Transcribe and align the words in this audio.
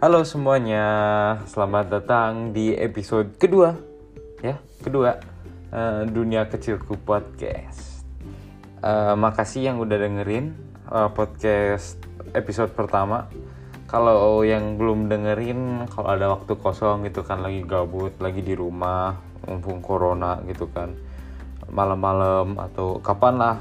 Halo 0.00 0.24
semuanya, 0.24 0.88
selamat 1.44 1.92
datang 1.92 2.56
di 2.56 2.72
episode 2.72 3.36
kedua 3.36 3.76
ya, 4.40 4.56
kedua 4.80 5.20
uh, 5.76 6.08
Dunia 6.08 6.48
Kecilku 6.48 6.96
Podcast. 7.04 8.00
Uh, 8.80 9.12
makasih 9.12 9.68
yang 9.68 9.76
udah 9.76 10.00
dengerin 10.00 10.56
uh, 10.88 11.12
podcast 11.12 12.00
episode 12.32 12.72
pertama. 12.72 13.28
Kalau 13.92 14.40
yang 14.40 14.80
belum 14.80 15.12
dengerin, 15.12 15.84
kalau 15.92 16.08
ada 16.08 16.32
waktu 16.32 16.56
kosong 16.56 17.04
gitu 17.04 17.20
kan 17.20 17.44
lagi 17.44 17.60
gabut, 17.60 18.16
lagi 18.24 18.40
di 18.40 18.56
rumah, 18.56 19.20
mumpung 19.44 19.84
corona 19.84 20.40
gitu 20.48 20.64
kan, 20.72 20.96
malam-malam 21.68 22.56
atau 22.56 23.04
kapan 23.04 23.36
lah, 23.36 23.56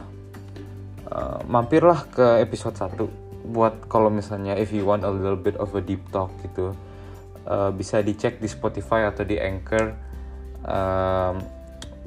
uh, 1.12 1.44
mampirlah 1.52 2.08
ke 2.08 2.40
episode 2.40 2.80
1 2.80 3.28
buat 3.49 3.89
kalau 3.89 4.13
misalnya 4.13 4.53
if 4.55 4.70
you 4.70 4.85
want 4.85 5.02
a 5.02 5.12
little 5.12 5.38
bit 5.38 5.58
of 5.58 5.73
a 5.73 5.81
deep 5.81 6.05
talk 6.13 6.30
gitu 6.45 6.77
uh, 7.49 7.73
bisa 7.73 7.99
dicek 8.05 8.38
di 8.38 8.48
Spotify 8.48 9.09
atau 9.09 9.25
di 9.25 9.41
Anchor 9.41 9.98
um, 10.66 11.35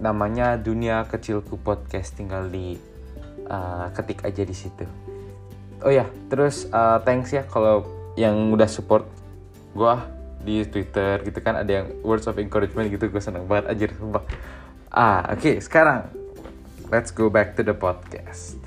namanya 0.02 0.58
Dunia 0.58 1.06
Kecilku 1.06 1.58
Podcast 1.60 2.18
tinggal 2.18 2.50
di 2.50 2.74
uh, 3.46 3.86
ketik 3.94 4.24
aja 4.26 4.42
di 4.42 4.56
situ. 4.56 4.86
Oh 5.82 5.90
ya, 5.90 6.06
terus 6.30 6.70
uh, 6.70 7.02
thanks 7.02 7.34
ya 7.34 7.42
kalau 7.46 7.86
yang 8.14 8.54
udah 8.54 8.70
support 8.70 9.06
gue 9.72 9.94
di 10.42 10.66
Twitter 10.66 11.22
gitu 11.22 11.38
kan 11.38 11.54
ada 11.58 11.82
yang 11.82 11.86
words 12.02 12.26
of 12.26 12.36
encouragement 12.38 12.90
gitu 12.90 13.08
gue 13.08 13.22
seneng 13.22 13.46
banget 13.46 13.70
aja 13.70 13.84
sumpah. 13.94 14.24
Ah, 14.92 15.24
oke, 15.32 15.40
okay, 15.40 15.54
sekarang 15.62 16.10
let's 16.92 17.14
go 17.14 17.32
back 17.32 17.56
to 17.56 17.64
the 17.64 17.72
podcast. 17.72 18.60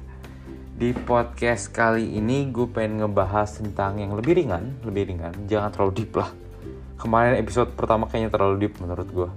Di 0.75 0.91
podcast 0.91 1.71
kali 1.71 2.19
ini 2.19 2.51
gue 2.51 2.67
pengen 2.67 2.99
ngebahas 2.99 3.47
tentang 3.63 3.95
yang 3.95 4.11
lebih 4.11 4.35
ringan, 4.35 4.75
lebih 4.83 5.07
ringan, 5.07 5.31
jangan 5.47 5.71
terlalu 5.71 6.03
deep 6.03 6.11
lah. 6.19 6.27
Kemarin 6.99 7.39
episode 7.39 7.71
pertama 7.79 8.11
kayaknya 8.11 8.27
terlalu 8.27 8.67
deep 8.67 8.75
menurut 8.83 9.07
gue. 9.07 9.29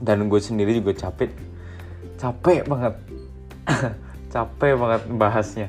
Dan 0.00 0.32
gue 0.32 0.40
sendiri 0.40 0.80
juga 0.80 0.96
capek, 0.96 1.28
capek 2.16 2.64
banget, 2.64 2.96
capek 4.32 4.80
banget 4.80 5.02
bahasnya. 5.12 5.68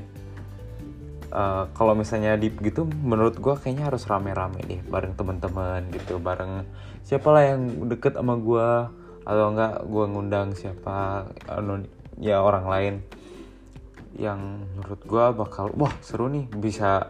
Uh, 1.36 1.67
kalau 1.75 1.92
misalnya 1.92 2.39
deep 2.39 2.55
gitu, 2.64 2.88
menurut 3.03 3.44
gue 3.44 3.52
kayaknya 3.59 3.92
harus 3.92 4.08
rame-rame 4.08 4.64
deh, 4.72 4.80
bareng 4.88 5.19
teman-teman 5.19 5.83
gitu, 5.92 6.16
bareng 6.16 6.64
siapa 7.03 7.27
lah 7.27 7.44
yang 7.44 7.92
deket 7.92 8.16
sama 8.16 8.39
gue, 8.39 8.88
atau 9.27 9.45
enggak 9.52 9.83
gue 9.83 10.05
ngundang 10.08 10.55
siapa, 10.55 11.27
ya 12.23 12.39
orang 12.39 12.72
lain 12.72 12.95
yang 14.22 14.69
menurut 14.77 15.02
gue 15.02 15.25
bakal 15.33 15.73
wah 15.73 15.89
seru 15.97 16.30
nih 16.30 16.45
bisa 16.53 17.09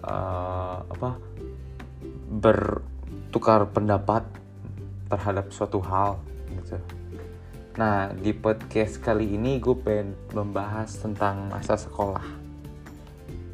uh, 0.00 0.80
apa 0.88 1.20
bertukar 2.32 3.68
pendapat 3.68 4.24
terhadap 5.12 5.52
suatu 5.52 5.84
hal 5.84 6.16
gitu. 6.48 6.80
Nah 7.76 8.16
di 8.16 8.32
podcast 8.32 9.04
kali 9.04 9.36
ini 9.36 9.60
gue 9.60 9.76
pengen 9.76 10.16
membahas 10.32 10.88
tentang 10.96 11.52
masa 11.52 11.76
sekolah. 11.76 12.24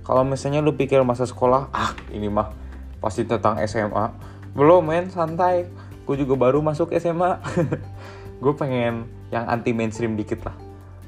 Kalau 0.06 0.22
misalnya 0.22 0.62
lu 0.62 0.76
pikir 0.78 1.02
masa 1.02 1.26
sekolah, 1.26 1.74
ah 1.74 1.90
ini 2.14 2.30
mah 2.30 2.54
pasti 3.02 3.26
tentang 3.26 3.58
SMA. 3.66 4.14
Belum 4.54 4.84
men, 4.84 5.10
santai. 5.10 5.66
Gue 6.04 6.20
juga 6.20 6.36
baru 6.36 6.60
masuk 6.60 6.92
SMA. 7.00 7.40
gue 8.44 8.54
pengen 8.54 9.08
yang 9.32 9.48
anti 9.48 9.72
mainstream 9.72 10.14
dikit 10.14 10.44
lah 10.44 10.63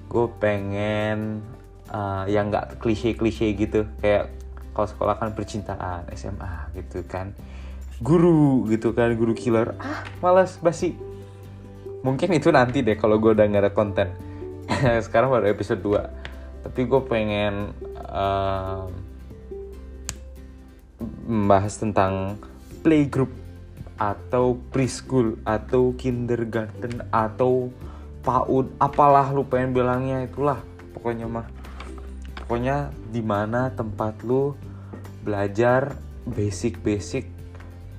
gue 0.06 0.26
pengen 0.38 1.42
uh, 1.90 2.24
yang 2.30 2.50
nggak 2.50 2.78
klise-klise 2.78 3.52
gitu 3.58 3.86
kayak 3.98 4.30
kalau 4.72 4.88
sekolah 4.88 5.14
kan 5.16 5.32
percintaan 5.32 6.06
SMA 6.14 6.72
gitu 6.76 7.02
kan. 7.06 7.32
Guru 8.00 8.68
gitu 8.68 8.92
kan 8.92 9.12
guru 9.16 9.32
killer. 9.32 9.72
Ah 9.80 10.04
malas 10.20 10.60
basi. 10.60 10.94
Mungkin 12.04 12.36
itu 12.36 12.52
nanti 12.52 12.84
deh 12.84 12.94
kalau 12.94 13.18
gue 13.18 13.34
udah 13.34 13.46
nggak 13.48 13.64
ada 13.66 13.72
konten. 13.72 14.08
Sekarang 15.06 15.32
baru 15.32 15.48
episode 15.50 15.80
2 15.80 16.26
tapi 16.66 16.82
gue 16.82 17.02
pengen 17.06 17.70
uh, 18.10 18.90
membahas 21.22 21.78
tentang 21.78 22.42
playgroup 22.82 23.30
atau 23.94 24.58
preschool 24.74 25.38
atau 25.46 25.94
kindergarten 25.94 27.06
atau 27.14 27.70
PAUD 28.26 28.74
apalah 28.82 29.30
lu 29.30 29.46
pengen 29.46 29.70
bilangnya 29.70 30.26
itulah. 30.26 30.58
Pokoknya 30.90 31.30
mah. 31.30 31.46
Pokoknya 32.42 32.90
di 33.14 33.22
mana 33.22 33.70
tempat 33.70 34.26
lu 34.26 34.58
belajar 35.22 35.94
basic-basic. 36.26 37.30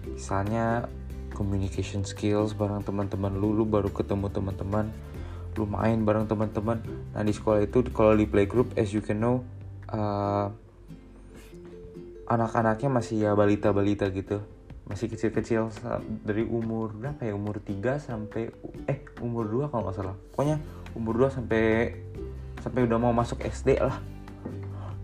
Misalnya 0.03 0.91
communication 1.31 2.03
skills 2.03 2.51
bareng 2.51 2.83
teman-teman 2.83 3.31
lu 3.39 3.55
lu 3.55 3.63
baru 3.63 3.87
ketemu 3.87 4.27
teman-teman 4.27 4.91
lu 5.55 5.65
main 5.65 5.97
bareng 6.03 6.27
teman-teman. 6.27 6.83
Nah 7.15 7.23
di 7.23 7.31
sekolah 7.33 7.63
itu 7.63 7.81
kalau 7.95 8.13
di 8.13 8.27
playgroup 8.27 8.75
as 8.75 8.91
you 8.91 9.01
can 9.01 9.23
know 9.23 9.41
uh, 9.89 10.51
anak-anaknya 12.27 12.89
masih 12.91 13.15
ya 13.23 13.31
balita-balita 13.33 14.11
gitu 14.11 14.43
masih 14.87 15.11
kecil-kecil 15.11 15.67
dari 16.23 16.47
umur 16.47 16.95
berapa 16.95 17.19
ya? 17.27 17.35
Umur 17.35 17.59
3 17.59 17.99
sampai 17.99 18.47
eh 18.87 19.03
umur 19.19 19.67
2 19.67 19.71
kalau 19.71 19.87
nggak 19.87 19.97
salah. 19.99 20.15
Pokoknya 20.31 20.57
umur 20.95 21.27
2 21.27 21.35
sampai 21.35 21.91
sampai 22.63 22.81
udah 22.87 22.97
mau 22.97 23.11
masuk 23.11 23.43
SD 23.43 23.83
lah. 23.83 23.99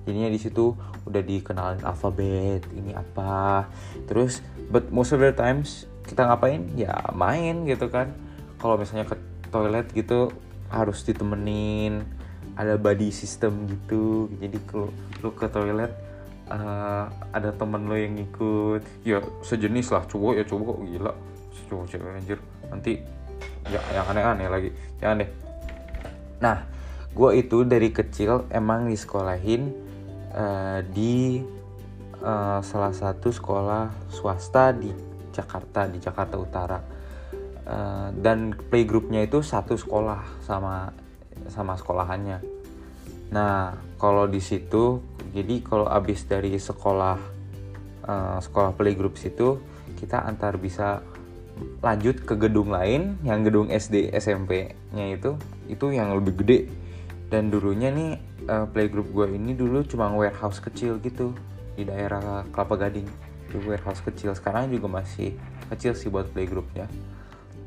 Jadinya 0.07 0.31
di 0.31 0.39
situ 0.39 0.75
udah 1.03 1.19
dikenalin 1.19 1.83
alfabet 1.83 2.63
ini 2.71 2.95
apa. 2.95 3.67
Terus 4.07 4.39
but 4.71 4.87
most 4.87 5.11
of 5.11 5.19
the 5.19 5.35
times 5.35 5.87
kita 6.07 6.27
ngapain? 6.27 6.71
Ya 6.79 6.95
main 7.11 7.67
gitu 7.67 7.91
kan. 7.91 8.15
Kalau 8.59 8.79
misalnya 8.79 9.07
ke 9.07 9.19
toilet 9.51 9.91
gitu 9.91 10.31
harus 10.71 11.03
ditemenin. 11.03 12.07
Ada 12.55 12.79
body 12.79 13.11
system 13.11 13.67
gitu. 13.67 14.31
Jadi 14.39 14.63
kalau 14.63 14.91
lu 15.19 15.31
ke 15.35 15.47
toilet 15.51 15.91
uh, 16.53 17.05
ada 17.33 17.49
temen 17.57 17.89
lo 17.89 17.97
yang 17.97 18.15
ikut 18.21 18.81
ya 19.01 19.19
sejenis 19.41 19.89
lah 19.89 20.05
cowok 20.05 20.33
ya 20.37 20.43
cowok 20.45 20.77
gila. 20.85 21.13
Cowok 21.69 21.85
cewek 21.89 22.09
anjir. 22.13 22.39
Nanti 22.69 23.01
ya 23.67 23.81
yang 23.93 24.05
aneh-aneh 24.13 24.47
lagi. 24.49 24.69
Jangan 25.01 25.25
deh. 25.25 25.29
Nah 26.43 26.57
gue 27.13 27.29
itu 27.37 27.61
dari 27.65 27.89
kecil 27.93 28.49
emang 28.49 28.89
disekolahin 28.89 29.73
uh, 30.33 30.81
di 30.93 31.41
uh, 32.21 32.59
salah 32.61 32.93
satu 32.93 33.29
sekolah 33.29 34.09
swasta 34.09 34.73
di 34.73 34.89
Jakarta 35.33 35.89
di 35.89 35.97
Jakarta 35.97 36.35
Utara. 36.37 36.79
Uh, 37.63 38.11
dan 38.19 38.51
playgroupnya 38.67 39.23
itu 39.23 39.39
satu 39.39 39.79
sekolah 39.79 40.19
sama 40.43 40.91
sama 41.47 41.79
sekolahannya. 41.79 42.43
Nah 43.31 43.79
kalau 43.95 44.27
di 44.27 44.43
situ 44.43 44.99
jadi 45.33 45.65
kalau 45.65 45.89
abis 45.89 46.29
dari 46.29 46.53
sekolah 46.55 47.17
uh, 48.05 48.37
sekolah 48.37 48.77
playgroup 48.77 49.17
situ 49.17 49.57
kita 49.97 50.21
antar 50.21 50.61
bisa 50.61 51.01
lanjut 51.81 52.21
ke 52.21 52.37
gedung 52.37 52.69
lain 52.73 53.17
yang 53.25 53.41
gedung 53.45 53.69
SD 53.69 54.13
SMP-nya 54.13 55.05
itu 55.13 55.37
itu 55.69 55.85
yang 55.89 56.13
lebih 56.13 56.37
gede. 56.45 56.59
Dan 57.29 57.49
dulunya 57.49 57.89
nih 57.89 58.21
uh, 58.45 58.69
playgroup 58.69 59.09
gue 59.09 59.33
ini 59.33 59.57
dulu 59.57 59.81
cuma 59.89 60.11
warehouse 60.13 60.61
kecil 60.61 61.01
gitu 61.01 61.33
di 61.73 61.85
daerah 61.85 62.45
Kelapa 62.53 62.77
Gading. 62.77 63.09
Di 63.49 63.57
warehouse 63.65 64.05
kecil 64.05 64.37
sekarang 64.37 64.69
juga 64.69 65.01
masih 65.01 65.33
kecil 65.73 65.97
sih 65.97 66.13
buat 66.13 66.29
playgroupnya. 66.29 66.85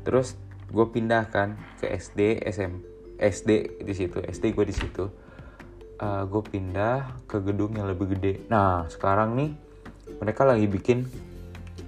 Terus 0.07 0.39
gue 0.71 0.85
pindahkan 0.87 1.55
ke 1.83 1.91
SD 1.91 2.43
SM 2.47 2.73
SD 3.17 3.81
di 3.83 3.93
situ 3.95 4.19
SD 4.23 4.55
gue 4.55 4.65
di 4.67 4.75
situ 4.75 5.07
uh, 6.01 6.23
gue 6.25 6.43
pindah 6.45 7.25
ke 7.25 7.41
gedung 7.41 7.73
yang 7.77 7.89
lebih 7.89 8.17
gede. 8.17 8.45
Nah 8.49 8.85
sekarang 8.89 9.37
nih 9.37 9.51
mereka 10.21 10.47
lagi 10.47 10.65
bikin 10.65 11.05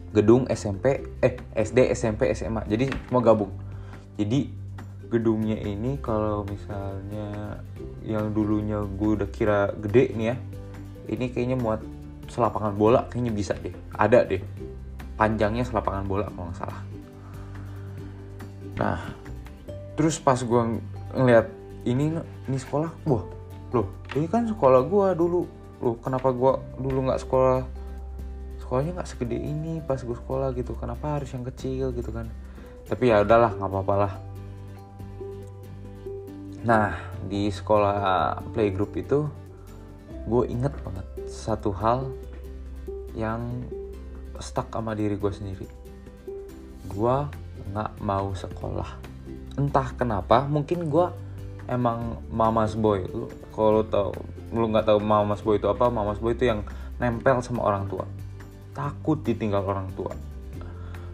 gedung 0.09 0.49
SMP, 0.49 1.05
eh 1.21 1.37
SD, 1.53 1.93
SMP, 1.93 2.33
SMA. 2.33 2.65
Jadi 2.65 2.89
mau 3.13 3.21
gabung. 3.21 3.53
Jadi 4.17 4.49
gedungnya 5.09 5.57
ini 5.57 5.97
kalau 6.01 6.45
misalnya 6.45 7.57
yang 8.05 8.33
dulunya 8.33 8.81
gue 8.85 9.09
udah 9.21 9.29
kira 9.29 9.73
gede 9.77 10.13
nih 10.13 10.27
ya, 10.33 10.35
ini 11.09 11.25
kayaknya 11.29 11.57
muat 11.57 11.81
selapangan 12.29 12.73
bola 12.77 13.05
kayaknya 13.09 13.33
bisa 13.33 13.53
deh. 13.57 13.73
Ada 13.93 14.25
deh. 14.25 14.41
Panjangnya 15.17 15.65
selapangan 15.65 16.05
bola 16.05 16.25
kalau 16.29 16.49
nggak 16.49 16.57
salah. 16.57 16.81
Nah, 18.79 18.99
terus 19.99 20.15
pas 20.21 20.39
gue 20.39 20.61
ngeliat 21.11 21.51
ini 21.83 22.15
ini 22.47 22.57
sekolah, 22.57 22.91
wah 23.03 23.38
loh 23.69 23.87
ini 24.17 24.25
kan 24.25 24.49
sekolah 24.49 24.81
gue 24.85 25.07
dulu. 25.13 25.41
Loh 25.79 25.95
kenapa 26.01 26.33
gue 26.33 26.53
dulu 26.81 27.09
nggak 27.09 27.21
sekolah? 27.21 27.61
Sekolahnya 28.59 28.99
nggak 28.99 29.09
segede 29.09 29.37
ini 29.37 29.79
pas 29.85 30.01
gue 30.01 30.17
sekolah 30.17 30.51
gitu. 30.57 30.73
Kenapa 30.75 31.17
harus 31.17 31.29
yang 31.31 31.45
kecil 31.45 31.93
gitu 31.93 32.09
kan? 32.09 32.27
Tapi 32.89 33.13
ya 33.13 33.21
udahlah 33.21 33.53
nggak 33.55 33.69
apa-apa 33.69 33.95
lah. 33.95 34.13
Nah 36.65 36.97
di 37.29 37.47
sekolah 37.53 38.41
playgroup 38.51 38.97
itu 38.97 39.29
gue 40.25 40.43
inget 40.49 40.73
banget 40.83 41.05
satu 41.29 41.69
hal 41.73 42.09
yang 43.13 43.45
stuck 44.41 44.73
sama 44.73 44.97
diri 44.97 45.15
gue 45.15 45.31
sendiri. 45.31 45.67
Gue 46.89 47.17
nggak 47.71 47.91
mau 48.01 48.33
sekolah. 48.33 48.97
Entah 49.55 49.93
kenapa 49.93 50.49
mungkin 50.49 50.89
gue 50.89 51.28
emang 51.69 52.17
mamas 52.33 52.73
boy 52.73 53.05
lu 53.05 53.29
kalau 53.53 53.85
tau 53.85 54.09
lu 54.49 54.65
nggak 54.73 54.89
tahu 54.89 54.97
mamas 54.97 55.45
boy 55.45 55.61
itu 55.61 55.69
apa 55.69 55.93
mamas 55.93 56.17
boy 56.17 56.33
itu 56.33 56.49
yang 56.49 56.65
nempel 56.97 57.39
sama 57.45 57.63
orang 57.63 57.85
tua. 57.85 58.03
Takut 58.73 59.21
ditinggal 59.21 59.61
orang 59.61 59.87
tua. 59.93 60.11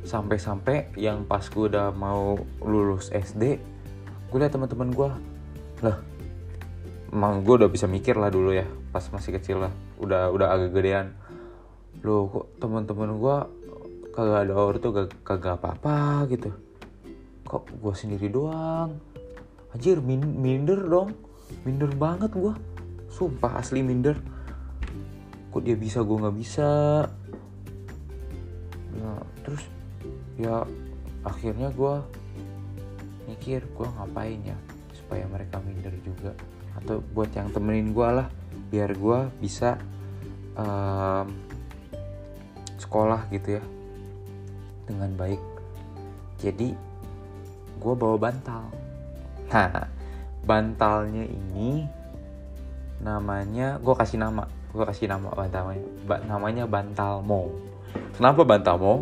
Sampai-sampai 0.08 0.96
yang 0.96 1.28
pas 1.28 1.44
gue 1.44 1.66
udah 1.68 1.92
mau 1.92 2.40
lulus 2.64 3.12
SD 3.12 3.60
gue 4.26 4.38
liat 4.42 4.52
teman-teman 4.52 4.90
gue 4.92 5.10
lah 5.86 5.98
emang 7.14 7.46
gue 7.46 7.56
udah 7.64 7.70
bisa 7.72 7.88
mikir 7.88 8.20
lah 8.20 8.28
dulu 8.28 8.52
ya 8.52 8.68
pas 8.92 9.06
masih 9.14 9.38
kecil 9.38 9.64
lah 9.64 9.74
udah 10.00 10.32
udah 10.32 10.48
agak 10.56 10.72
gedean. 10.72 11.12
Lo 12.00 12.32
kok 12.32 12.46
teman-teman 12.64 13.20
gue 13.20 13.38
kagak 14.16 14.48
ada 14.48 14.54
orang 14.56 14.80
tuh 14.80 14.92
kagak 15.28 15.60
apa-apa 15.60 16.24
gitu. 16.32 16.56
Kok 17.44 17.68
gue 17.84 17.94
sendiri 17.94 18.32
doang 18.32 19.15
anjir 19.76 20.00
min 20.00 20.24
minder 20.24 20.80
dong. 20.88 21.12
Minder 21.68 21.92
banget 21.92 22.32
gue 22.32 22.56
sumpah 23.12 23.60
asli 23.60 23.84
minder. 23.84 24.16
Kok 25.52 25.60
dia 25.60 25.76
bisa 25.76 26.00
gue 26.00 26.16
nggak 26.16 26.38
bisa. 26.40 27.04
Nah 28.96 29.20
terus 29.44 29.68
ya 30.40 30.64
akhirnya 31.28 31.76
gue 31.76 31.94
mikir 33.28 33.68
gue 33.68 33.88
ngapain 34.00 34.40
ya 34.48 34.56
supaya 34.96 35.28
mereka 35.28 35.60
minder 35.60 35.92
juga? 36.00 36.32
Atau 36.80 37.04
buat 37.12 37.36
yang 37.36 37.52
temenin 37.52 37.92
gue 37.92 38.10
lah 38.24 38.32
biar 38.72 38.96
gue 38.96 39.20
bisa 39.44 39.76
um, 40.56 41.28
sekolah 42.80 43.28
gitu 43.28 43.60
ya 43.60 43.64
dengan 44.88 45.12
baik. 45.20 45.44
Jadi 46.40 46.72
gue 47.76 47.94
bawa 47.94 48.16
bantal 48.16 48.85
nah 49.50 49.90
bantalnya 50.50 51.26
ini 51.26 51.90
namanya 53.02 53.82
gue 53.82 53.96
kasih 53.98 54.22
nama 54.22 54.46
gue 54.74 54.86
kasih 54.86 55.10
nama 55.10 55.32
bantalnya 55.34 55.82
ba 56.06 56.22
namanya 56.24 56.64
bantal 56.70 57.26
mo 57.26 57.50
kenapa 58.14 58.46
bantal 58.46 58.76
mo 58.78 58.96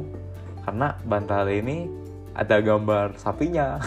karena 0.63 0.95
bantal 1.03 1.43
ini 1.51 1.91
ada 2.33 2.57
gambar 2.59 3.17
sapinya. 3.21 3.77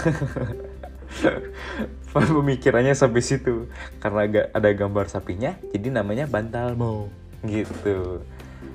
Pemikirannya 2.15 2.95
sampai 2.97 3.21
situ. 3.21 3.69
Karena 3.99 4.29
ada 4.53 4.71
gambar 4.73 5.11
sapinya 5.11 5.57
jadi 5.75 5.89
namanya 5.93 6.25
bantal 6.29 6.77
mo 6.79 7.11
gitu. 7.45 8.23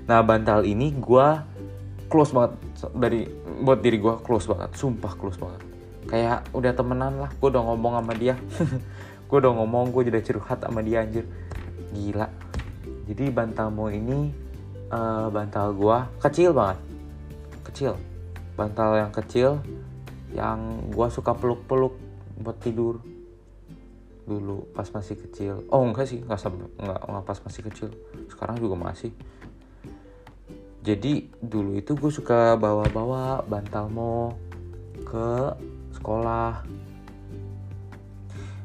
Nah 0.05 0.21
bantal 0.21 0.65
ini 0.67 0.93
gue 0.93 1.27
close 2.11 2.33
banget. 2.35 2.57
Dari 2.93 3.25
buat 3.61 3.79
diri 3.79 3.97
gue 3.97 4.15
close 4.21 4.49
banget. 4.49 4.75
Sumpah 4.77 5.13
close 5.15 5.39
banget 5.39 5.70
kayak 6.09 6.49
udah 6.55 6.71
temenan 6.73 7.13
lah 7.21 7.31
gue 7.33 7.47
udah 7.49 7.63
ngomong 7.65 7.93
sama 8.01 8.13
dia. 8.17 8.35
Gue 9.31 9.39
udah 9.39 9.55
ngomong 9.55 9.95
gue 9.95 10.11
jadi 10.11 10.19
curhat 10.27 10.59
sama 10.59 10.83
dia 10.83 11.07
anjir. 11.07 11.23
Gila. 11.95 12.27
Jadi 13.07 13.31
bantal 13.31 13.71
mo 13.71 13.87
ini 13.87 14.27
uh, 14.91 15.31
bantal 15.31 15.71
gue 15.71 15.97
kecil 16.19 16.51
banget. 16.51 16.83
Kecil. 17.63 17.95
Bantal 18.59 18.99
yang 18.99 19.11
kecil 19.15 19.63
yang 20.35 20.91
gue 20.91 21.07
suka 21.07 21.31
peluk-peluk 21.31 21.95
buat 22.43 22.59
tidur. 22.59 22.99
Dulu 24.27 24.75
pas 24.75 24.91
masih 24.91 25.15
kecil. 25.15 25.63
Oh 25.71 25.87
enggak 25.87 26.11
sih 26.11 26.19
nggak 26.19 26.35
sampai 26.35 26.67
nggak 26.75 26.99
nggak 26.99 27.23
pas 27.23 27.39
masih 27.39 27.61
kecil. 27.71 27.87
Sekarang 28.27 28.59
juga 28.59 28.75
masih. 28.75 29.15
Jadi 30.83 31.31
dulu 31.39 31.79
itu 31.79 31.95
gue 31.95 32.11
suka 32.11 32.59
bawa-bawa 32.59 33.47
bantal 33.47 33.87
mo 33.87 34.35
ke 35.07 35.55
sekolah. 36.01 36.65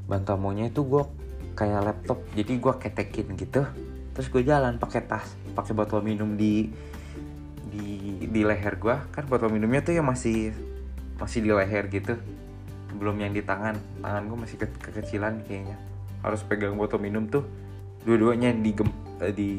Bantal 0.09 0.41
monya 0.41 0.73
itu 0.73 0.81
gue 0.89 1.05
kayak 1.53 1.85
laptop 1.85 2.19
jadi 2.33 2.57
gue 2.57 2.75
ketekin 2.81 3.37
gitu. 3.37 3.69
Terus 4.17 4.27
gue 4.33 4.43
jalan 4.43 4.81
pakai 4.81 5.05
tas 5.05 5.29
pakai 5.53 5.77
botol 5.77 6.01
minum 6.01 6.33
di 6.41 6.73
di 7.69 8.17
di 8.25 8.41
leher 8.41 8.81
gue 8.81 8.97
kan 9.13 9.25
botol 9.29 9.53
minumnya 9.53 9.85
tuh 9.85 9.93
yang 9.93 10.09
masih 10.09 10.57
masih 11.21 11.45
di 11.45 11.53
leher 11.53 11.85
gitu. 11.93 12.17
Belum 12.97 13.21
yang 13.21 13.37
di 13.37 13.45
tangan. 13.45 13.77
Tangan 14.01 14.23
gue 14.25 14.39
masih 14.41 14.57
ke 14.57 14.67
kekecilan 14.81 15.45
kayaknya. 15.45 15.77
Harus 16.25 16.41
pegang 16.41 16.81
botol 16.81 17.05
minum 17.05 17.29
tuh 17.29 17.45
dua-duanya 18.09 18.57
di 18.57 18.73
eh, 19.21 19.35
di 19.37 19.51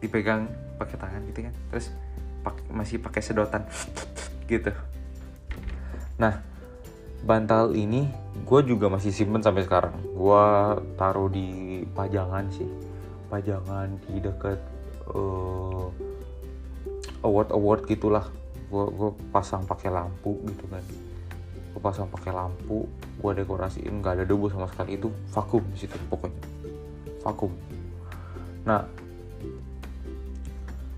dipegang 0.00 0.48
pakai 0.80 0.96
tangan 0.96 1.20
gitu 1.28 1.44
kan. 1.44 1.54
Terus 1.68 1.92
pake, 2.40 2.60
masih 2.72 2.96
pakai 3.04 3.20
sedotan 3.20 3.68
gitu 4.50 4.72
nah 6.20 6.44
bantal 7.24 7.72
ini 7.72 8.08
gue 8.44 8.60
juga 8.64 8.88
masih 8.88 9.12
simpen 9.12 9.44
sampai 9.44 9.64
sekarang. 9.64 9.94
Gue 10.16 10.44
taruh 10.96 11.28
di 11.28 11.80
pajangan 11.92 12.48
sih. 12.52 12.68
Pajangan 13.28 13.94
di 14.08 14.20
deket 14.20 14.58
uh, 15.12 15.88
award 17.24 17.48
award 17.52 17.80
gitulah. 17.88 18.26
Gue 18.70 18.84
gue 18.90 19.10
pasang 19.34 19.64
pakai 19.64 19.92
lampu 19.92 20.40
gitu 20.48 20.64
kan. 20.70 20.84
Gue 21.70 21.80
pasang 21.80 22.08
pakai 22.08 22.32
lampu 22.34 22.88
gue 23.20 23.32
dekorasiin 23.36 24.00
nggak 24.00 24.20
ada 24.20 24.24
debu 24.24 24.48
sama 24.48 24.66
sekali. 24.68 24.96
Itu 24.96 25.12
vakum 25.30 25.64
di 25.72 25.78
situ 25.78 25.96
pokoknya. 26.08 26.42
Vakum. 27.24 27.52
Nah 28.64 28.82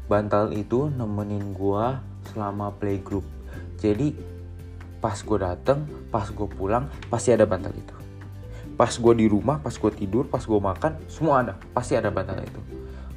bantal 0.07 0.53
itu 0.53 0.93
nemenin 0.93 1.53
gue 1.57 1.85
selama 2.33 2.71
playgroup. 2.79 3.25
Jadi 3.83 4.32
pas 5.03 5.19
gue 5.19 5.39
dateng 5.43 5.83
pas 6.15 6.23
gue 6.31 6.47
pulang 6.47 6.87
pasti 7.11 7.35
ada 7.35 7.43
bantal 7.43 7.75
itu. 7.75 7.95
Pas 8.79 8.95
gue 8.95 9.15
di 9.19 9.27
rumah 9.27 9.59
pas 9.59 9.75
gue 9.75 9.91
tidur 9.91 10.31
pas 10.31 10.41
gue 10.41 10.61
makan 10.63 10.95
semua 11.11 11.43
ada. 11.43 11.59
Pasti 11.75 11.99
ada 11.99 12.15
bantal 12.15 12.39
itu. 12.39 12.63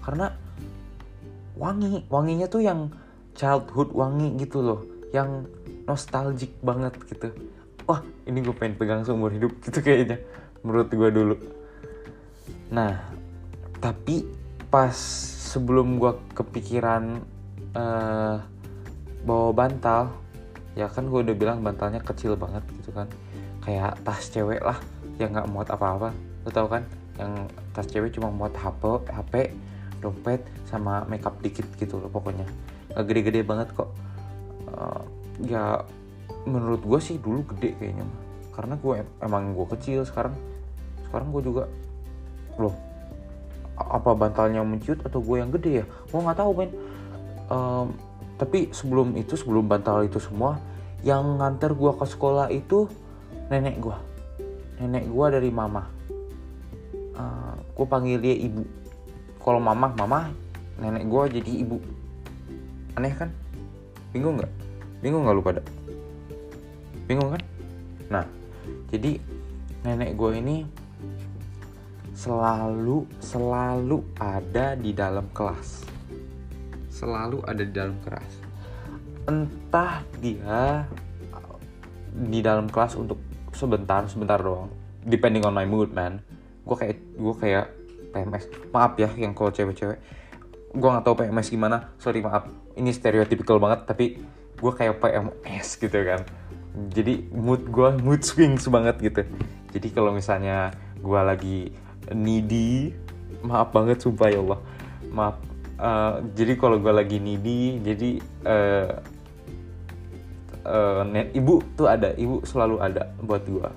Karena 0.02 0.34
wangi 1.56 2.10
wanginya 2.10 2.50
tuh 2.50 2.66
yang 2.66 2.90
childhood 3.38 3.94
wangi 3.94 4.34
gitu 4.42 4.66
loh. 4.66 4.82
Yang 5.14 5.46
nostalgic 5.86 6.58
banget 6.66 6.98
gitu. 7.06 7.30
Wah 7.86 8.02
ini 8.26 8.42
gue 8.42 8.56
pengen 8.58 8.82
pegang 8.82 9.06
seumur 9.06 9.30
hidup 9.30 9.54
gitu 9.70 9.86
kayaknya 9.86 10.18
menurut 10.66 10.90
gue 10.90 11.10
dulu. 11.14 11.36
Nah 12.74 12.98
tapi 13.78 14.26
pas 14.74 14.98
sebelum 15.54 16.02
gue 16.02 16.18
kepikiran 16.34 17.22
uh, 17.78 18.42
bawa 19.22 19.52
bantal 19.54 20.25
ya 20.76 20.92
kan 20.92 21.08
gue 21.08 21.20
udah 21.24 21.36
bilang 21.36 21.64
bantalnya 21.64 22.04
kecil 22.04 22.36
banget 22.36 22.62
gitu 22.84 22.92
kan. 22.92 23.08
Kayak 23.64 23.98
tas 24.04 24.28
cewek 24.30 24.62
lah 24.62 24.78
yang 25.18 25.32
nggak 25.32 25.48
muat 25.50 25.72
apa-apa. 25.72 26.12
Lo 26.44 26.50
tau 26.52 26.68
kan? 26.68 26.84
Yang 27.16 27.32
tas 27.72 27.88
cewek 27.88 28.12
cuma 28.14 28.28
muat 28.30 28.52
HP 28.54 28.84
HP 29.08 29.34
dompet 30.04 30.44
sama 30.68 31.08
makeup 31.08 31.40
dikit 31.40 31.66
gitu 31.80 31.98
loh 31.98 32.12
pokoknya. 32.12 32.46
Gede-gede 32.94 33.42
banget 33.48 33.72
kok. 33.72 33.90
Uh, 34.70 35.02
ya 35.48 35.82
menurut 36.46 36.84
gue 36.84 37.00
sih 37.02 37.18
dulu 37.18 37.42
gede 37.56 37.74
kayaknya 37.80 38.06
karena 38.54 38.76
gue 38.78 39.04
emang 39.24 39.56
gue 39.56 39.68
kecil 39.80 40.04
sekarang. 40.04 40.36
Sekarang 41.08 41.32
gue 41.32 41.42
juga 41.42 41.64
loh 42.60 42.76
apa 43.76 44.16
bantalnya 44.16 44.64
menciut 44.64 45.04
atau 45.04 45.20
gue 45.24 45.40
yang 45.40 45.52
gede 45.56 45.84
ya? 45.84 45.86
Gue 46.12 46.20
nggak 46.20 46.40
tahu 46.40 46.52
men. 46.56 46.72
Um, 47.46 47.88
tapi 48.36 48.72
sebelum 48.76 49.16
itu 49.16 49.40
sebelum 49.40 49.68
bantal 49.68 50.04
itu 50.04 50.20
semua 50.20 50.60
yang 51.06 51.40
nganter 51.40 51.72
gue 51.72 51.92
ke 51.96 52.06
sekolah 52.08 52.52
itu 52.52 52.90
nenek 53.48 53.80
gue 53.80 53.98
nenek 54.80 55.08
gue 55.08 55.26
dari 55.32 55.50
mama. 55.52 55.88
Uh, 57.16 57.20
eh, 57.20 57.54
gue 57.76 57.86
panggil 57.88 58.18
dia 58.20 58.36
ibu. 58.36 58.64
Kalau 59.40 59.60
mama 59.62 59.92
mama 59.96 60.32
nenek 60.80 61.08
gue 61.08 61.40
jadi 61.40 61.52
ibu. 61.64 61.78
Aneh 63.00 63.14
kan? 63.16 63.32
Bingung 64.12 64.40
nggak? 64.40 64.52
Bingung 65.00 65.24
nggak 65.28 65.36
lu 65.36 65.44
pada? 65.44 65.62
Bingung 67.08 67.30
kan? 67.32 67.42
Nah 68.12 68.26
jadi 68.92 69.20
nenek 69.88 70.20
gue 70.20 70.32
ini 70.40 70.58
selalu 72.16 73.04
selalu 73.20 74.00
ada 74.18 74.74
di 74.80 74.96
dalam 74.96 75.28
kelas 75.36 75.84
selalu 76.96 77.44
ada 77.44 77.60
di 77.60 77.74
dalam 77.76 78.00
kelas 78.00 78.56
entah 79.26 80.06
dia 80.22 80.88
di 82.16 82.40
dalam 82.40 82.72
kelas 82.72 82.96
untuk 82.96 83.20
sebentar 83.52 84.08
sebentar 84.08 84.40
doang. 84.40 84.72
Depending 85.04 85.44
on 85.44 85.54
my 85.54 85.68
mood 85.68 85.92
man. 85.92 86.24
Gue 86.64 86.78
kayak 86.80 86.98
gue 87.20 87.36
kayak 87.36 87.66
PMS 88.16 88.46
maaf 88.72 88.96
ya 88.96 89.12
yang 89.20 89.36
kalau 89.36 89.52
cewek-cewek. 89.52 90.00
Gue 90.72 90.90
nggak 90.90 91.04
tahu 91.04 91.16
PMS 91.20 91.52
gimana. 91.52 91.92
Sorry 92.00 92.24
maaf. 92.24 92.48
Ini 92.80 92.90
stereotypical 92.96 93.60
banget 93.60 93.90
tapi 93.90 94.06
gue 94.56 94.72
kayak 94.72 95.04
PMS 95.04 95.68
gitu 95.78 96.00
kan. 96.06 96.24
Jadi 96.92 97.28
mood 97.36 97.68
gue 97.68 97.90
mood 98.00 98.24
swings 98.24 98.68
banget 98.72 98.96
gitu. 99.04 99.22
Jadi 99.76 99.88
kalau 99.92 100.16
misalnya 100.16 100.72
gue 101.04 101.22
lagi 101.22 101.60
needy 102.16 102.96
maaf 103.44 103.76
banget 103.76 104.00
sumpah 104.00 104.32
ya 104.32 104.40
Allah. 104.40 104.60
Maaf 105.12 105.36
uh, 105.80 106.22
jadi 106.36 106.54
kalau 106.60 106.78
gue 106.80 106.94
lagi 106.94 107.18
needy 107.20 107.80
jadi 107.82 108.10
uh, 108.46 108.90
uh, 110.68 111.32
ibu 111.34 111.64
tuh 111.76 111.88
ada 111.88 112.14
ibu 112.16 112.44
selalu 112.44 112.82
ada 112.82 113.12
buat 113.22 113.44
gue 113.46 113.70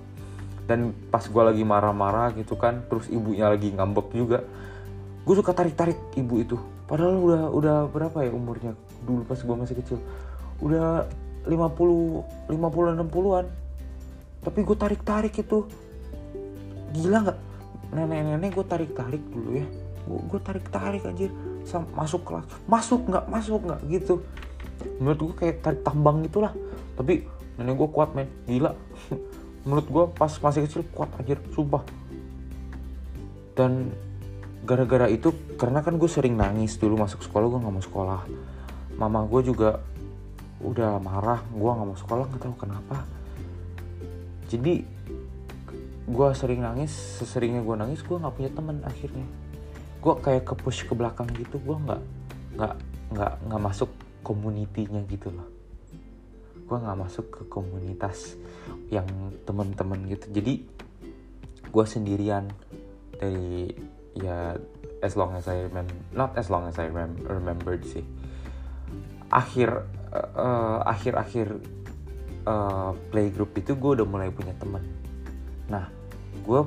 dan 0.68 0.92
pas 1.08 1.24
gue 1.24 1.42
lagi 1.42 1.64
marah-marah 1.64 2.36
gitu 2.36 2.54
kan 2.60 2.84
terus 2.92 3.08
ibunya 3.08 3.48
lagi 3.48 3.72
ngambek 3.72 4.12
juga 4.12 4.44
gue 5.28 5.36
suka 5.36 5.52
tarik-tarik 5.52 6.00
ibu 6.16 6.40
itu. 6.40 6.56
Padahal 6.88 7.20
udah 7.20 7.42
udah 7.52 7.76
berapa 7.92 8.24
ya 8.24 8.32
umurnya? 8.32 8.72
Dulu 9.04 9.28
pas 9.28 9.36
gue 9.36 9.56
masih 9.60 9.76
kecil. 9.76 10.00
Udah 10.64 11.04
50 11.44 12.48
50 12.48 12.56
60-an 12.56 13.46
tapi 14.40 14.58
gue 14.64 14.76
tarik-tarik 14.80 15.34
itu. 15.36 15.68
Gila 16.96 17.28
nggak? 17.28 17.38
Nenek-nenek 17.92 18.56
gue 18.56 18.64
tarik-tarik 18.64 19.20
dulu 19.28 19.50
ya. 19.60 19.66
Gue 20.08 20.40
tarik-tarik 20.40 21.04
anjir 21.04 21.28
masuk 21.92 22.22
kelas. 22.24 22.44
Masuk 22.64 23.04
nggak? 23.08 23.24
Masuk 23.28 23.60
nggak? 23.64 23.80
Gitu. 23.88 24.14
Menurut 25.02 25.18
gue 25.30 25.36
kayak 25.44 25.56
tarik 25.60 25.80
tambang 25.84 26.24
gitulah. 26.24 26.52
Tapi 26.96 27.28
nenek 27.60 27.74
gue 27.76 27.88
kuat 27.92 28.16
men. 28.16 28.28
Gila. 28.48 28.72
Menurut 29.66 29.86
gue 29.86 30.04
pas 30.16 30.32
masih 30.32 30.64
kecil 30.64 30.82
kuat 30.96 31.12
anjir. 31.20 31.38
Sumpah. 31.52 31.84
Dan 33.52 33.92
gara-gara 34.64 35.06
itu 35.08 35.32
karena 35.56 35.80
kan 35.84 35.96
gue 35.96 36.10
sering 36.10 36.34
nangis 36.34 36.76
dulu 36.76 36.98
masuk 36.98 37.22
sekolah 37.24 37.46
gue 37.52 37.60
nggak 37.60 37.74
mau 37.74 37.84
sekolah. 37.84 38.20
Mama 38.98 39.26
gue 39.28 39.40
juga 39.46 39.78
udah 40.58 40.98
marah 40.98 41.40
gue 41.54 41.70
nggak 41.70 41.88
mau 41.88 41.98
sekolah 41.98 42.24
nggak 42.32 42.42
tahu 42.42 42.54
kenapa. 42.58 43.04
Jadi 44.48 44.82
gue 46.08 46.28
sering 46.32 46.64
nangis 46.64 46.90
seseringnya 47.20 47.60
gue 47.60 47.76
nangis 47.76 48.00
gue 48.00 48.16
nggak 48.16 48.32
punya 48.32 48.50
teman 48.56 48.80
akhirnya 48.80 49.28
gue 49.98 50.14
kayak 50.22 50.44
ke 50.46 50.54
push 50.58 50.86
ke 50.86 50.94
belakang 50.94 51.26
gitu 51.34 51.58
gue 51.58 51.76
nggak 51.76 52.02
nggak 52.58 52.74
nggak 53.14 53.32
nggak 53.50 53.62
masuk 53.62 53.90
komunitinya 54.22 55.02
gitu 55.08 55.32
loh. 55.32 55.48
Gue 56.68 56.76
nggak 56.78 56.98
masuk 56.98 57.26
ke 57.32 57.42
komunitas 57.48 58.36
yang 58.92 59.08
teman-teman 59.48 60.04
gitu. 60.10 60.28
Jadi 60.30 60.54
gue 61.68 61.84
sendirian 61.84 62.48
dari 63.18 63.72
ya 64.18 64.56
as 65.02 65.14
long 65.14 65.34
as 65.38 65.46
I 65.46 65.66
remember 65.70 65.94
not 66.10 66.34
as 66.34 66.50
long 66.50 66.66
as 66.66 66.76
I 66.78 66.90
rem 66.90 67.18
remembered 67.24 67.86
sih. 67.86 68.04
Akhir 69.28 69.84
uh, 70.12 70.80
akhir-akhir 70.88 71.60
uh, 72.48 72.92
playgroup 73.12 73.52
itu 73.56 73.76
gue 73.76 73.90
udah 74.00 74.06
mulai 74.08 74.32
punya 74.32 74.56
teman 74.56 74.84
nah 75.68 75.84
gue 76.44 76.60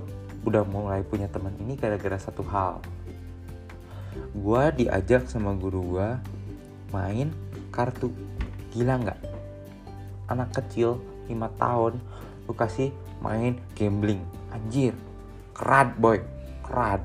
udah 0.46 0.64
mulai 0.66 1.02
punya 1.02 1.26
teman 1.30 1.54
ini 1.58 1.74
gara-gara 1.74 2.18
satu 2.18 2.46
hal 2.46 2.82
gue 4.32 4.64
diajak 4.84 5.28
sama 5.28 5.56
guru 5.56 5.98
gue 5.98 6.10
main 6.92 7.32
kartu 7.72 8.12
gila 8.76 9.00
nggak? 9.00 9.20
Anak 10.28 10.52
kecil 10.56 11.00
5 11.28 11.60
tahun 11.60 11.94
lu 12.48 12.54
kasih 12.56 12.92
main 13.24 13.60
gambling. 13.76 14.24
Anjir 14.52 14.96
kerad 15.56 15.96
boy 16.00 16.20
kerad 16.64 17.04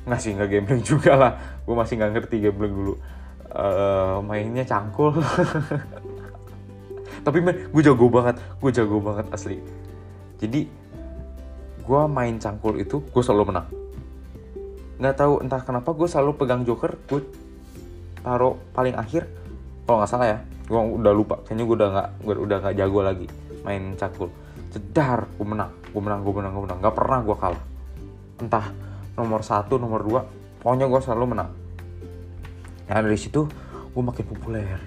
nggak 0.00 0.20
sih 0.20 0.32
nggak 0.32 0.48
gambling 0.48 0.82
juga 0.90 1.12
lah. 1.16 1.32
Gue 1.64 1.74
masih 1.76 1.96
nggak 1.96 2.12
ngerti 2.16 2.36
gambling 2.44 2.74
dulu. 2.76 2.94
Uh, 3.50 4.22
mainnya 4.22 4.62
cangkul. 4.62 5.16
Tapi 7.26 7.38
gue 7.44 7.82
jago 7.84 8.06
banget 8.08 8.36
gue 8.40 8.70
jago 8.72 8.96
banget 9.00 9.26
asli. 9.32 9.56
Jadi 10.40 10.60
gue 11.80 12.02
main 12.06 12.36
cangkul 12.36 12.80
itu 12.80 13.00
gue 13.00 13.22
selalu 13.24 13.52
menang 13.52 13.79
nggak 15.00 15.16
tahu 15.16 15.40
entah 15.40 15.64
kenapa 15.64 15.96
gue 15.96 16.04
selalu 16.04 16.36
pegang 16.36 16.62
joker 16.68 16.92
gue 17.08 17.24
taruh 18.20 18.60
paling 18.76 18.92
akhir. 18.94 19.24
Kalau 19.88 19.96
nggak 20.04 20.10
salah 20.12 20.28
ya 20.28 20.38
gue 20.44 20.76
udah 20.76 21.12
lupa. 21.16 21.40
Kayaknya 21.48 21.64
gue 21.64 21.76
udah 21.80 21.88
nggak 21.88 22.08
gue 22.20 22.34
udah 22.36 22.56
nggak 22.60 22.74
jago 22.76 23.00
lagi 23.00 23.26
main 23.60 23.92
cangkul 23.96 24.28
cedar 24.70 25.26
gue 25.36 25.44
menang 25.44 25.72
gue 25.90 26.02
menang 26.04 26.20
gue 26.20 26.34
menang 26.36 26.52
gue 26.52 26.62
menang. 26.68 26.78
Nggak 26.84 26.94
pernah 26.94 27.18
gue 27.24 27.36
kalah. 27.40 27.62
Entah 28.44 28.66
nomor 29.16 29.40
satu 29.40 29.80
nomor 29.80 30.00
dua 30.04 30.20
pokoknya 30.60 30.86
gue 30.86 31.00
selalu 31.00 31.24
menang. 31.32 31.50
Nah 32.86 33.00
dari 33.00 33.16
situ 33.16 33.48
gue 33.90 34.02
makin 34.04 34.24
populer. 34.28 34.78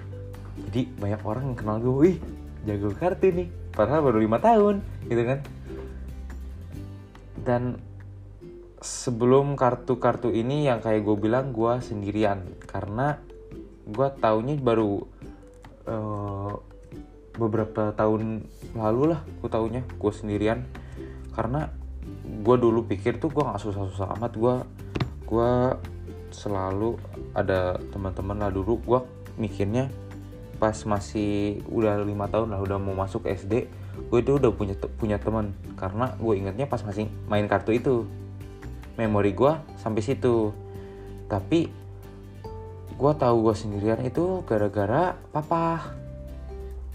Jadi 0.70 0.86
banyak 0.94 1.20
orang 1.26 1.50
yang 1.50 1.58
kenal 1.58 1.76
gue 1.82 1.90
wih 1.90 2.16
jago 2.64 2.94
kartu 2.94 3.34
nih 3.34 3.50
padahal 3.74 4.06
baru 4.06 4.22
lima 4.22 4.38
tahun 4.38 4.78
gitu 5.10 5.22
kan. 5.26 5.38
Dan 7.44 7.62
sebelum 8.84 9.56
kartu-kartu 9.56 10.28
ini 10.28 10.68
yang 10.68 10.84
kayak 10.84 11.08
gue 11.08 11.16
bilang 11.16 11.56
gue 11.56 11.80
sendirian. 11.80 12.44
Karena 12.68 13.16
gue 13.88 14.08
taunya 14.20 14.60
baru 14.60 15.00
uh, 15.88 16.52
beberapa 17.34 17.90
tahun 17.96 18.44
lalu 18.76 19.16
lah 19.16 19.20
gue 19.24 19.48
taunya 19.48 19.82
gue 19.88 20.12
sendirian. 20.12 20.68
Karena 21.32 21.72
gue 22.44 22.56
dulu 22.60 22.84
pikir 22.84 23.16
tuh 23.16 23.32
gue 23.32 23.40
nggak 23.40 23.64
susah-susah 23.64 24.20
amat. 24.20 24.32
Gue 24.36 24.54
gue 25.24 25.52
selalu 26.28 27.00
ada 27.32 27.80
teman-teman 27.88 28.36
lah 28.36 28.52
dulu. 28.52 28.76
Gue 28.84 29.00
mikirnya 29.40 29.88
pas 30.60 30.76
masih 30.84 31.64
udah 31.72 32.04
lima 32.04 32.28
tahun 32.28 32.54
lah 32.54 32.60
udah 32.62 32.78
mau 32.78 32.94
masuk 32.94 33.26
SD 33.26 33.66
gue 33.94 34.18
itu 34.20 34.36
udah 34.36 34.52
punya 34.52 34.76
punya 35.00 35.16
teman. 35.16 35.56
Karena 35.80 36.12
gue 36.20 36.34
ingetnya 36.36 36.68
pas 36.68 36.84
masih 36.84 37.08
main 37.32 37.48
kartu 37.48 37.72
itu 37.72 38.04
memori 38.94 39.34
gue 39.34 39.52
sampai 39.78 40.02
situ. 40.02 40.50
Tapi 41.26 41.66
gue 42.94 43.12
tahu 43.18 43.36
gue 43.50 43.54
sendirian 43.58 44.00
itu 44.06 44.46
gara-gara 44.46 45.18
papa 45.34 45.90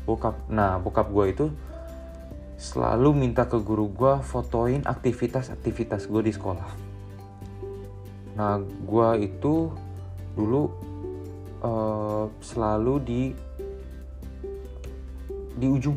bokap 0.08 0.48
nah 0.48 0.79
bokap 0.79 1.12
gue 1.12 1.25
itu 1.27 1.46
selalu 2.56 3.12
minta 3.15 3.48
ke 3.48 3.60
guru 3.60 3.91
gue 3.91 4.13
fotoin 4.24 4.84
aktivitas-aktivitas 4.84 6.08
gue 6.12 6.22
di 6.27 6.32
sekolah. 6.36 6.70
Nah 8.36 8.60
gue 8.63 9.10
itu 9.24 9.72
dulu 10.36 10.72
uh, 11.63 12.27
selalu 12.44 12.94
di 13.03 13.22
di 15.56 15.68
ujung 15.68 15.96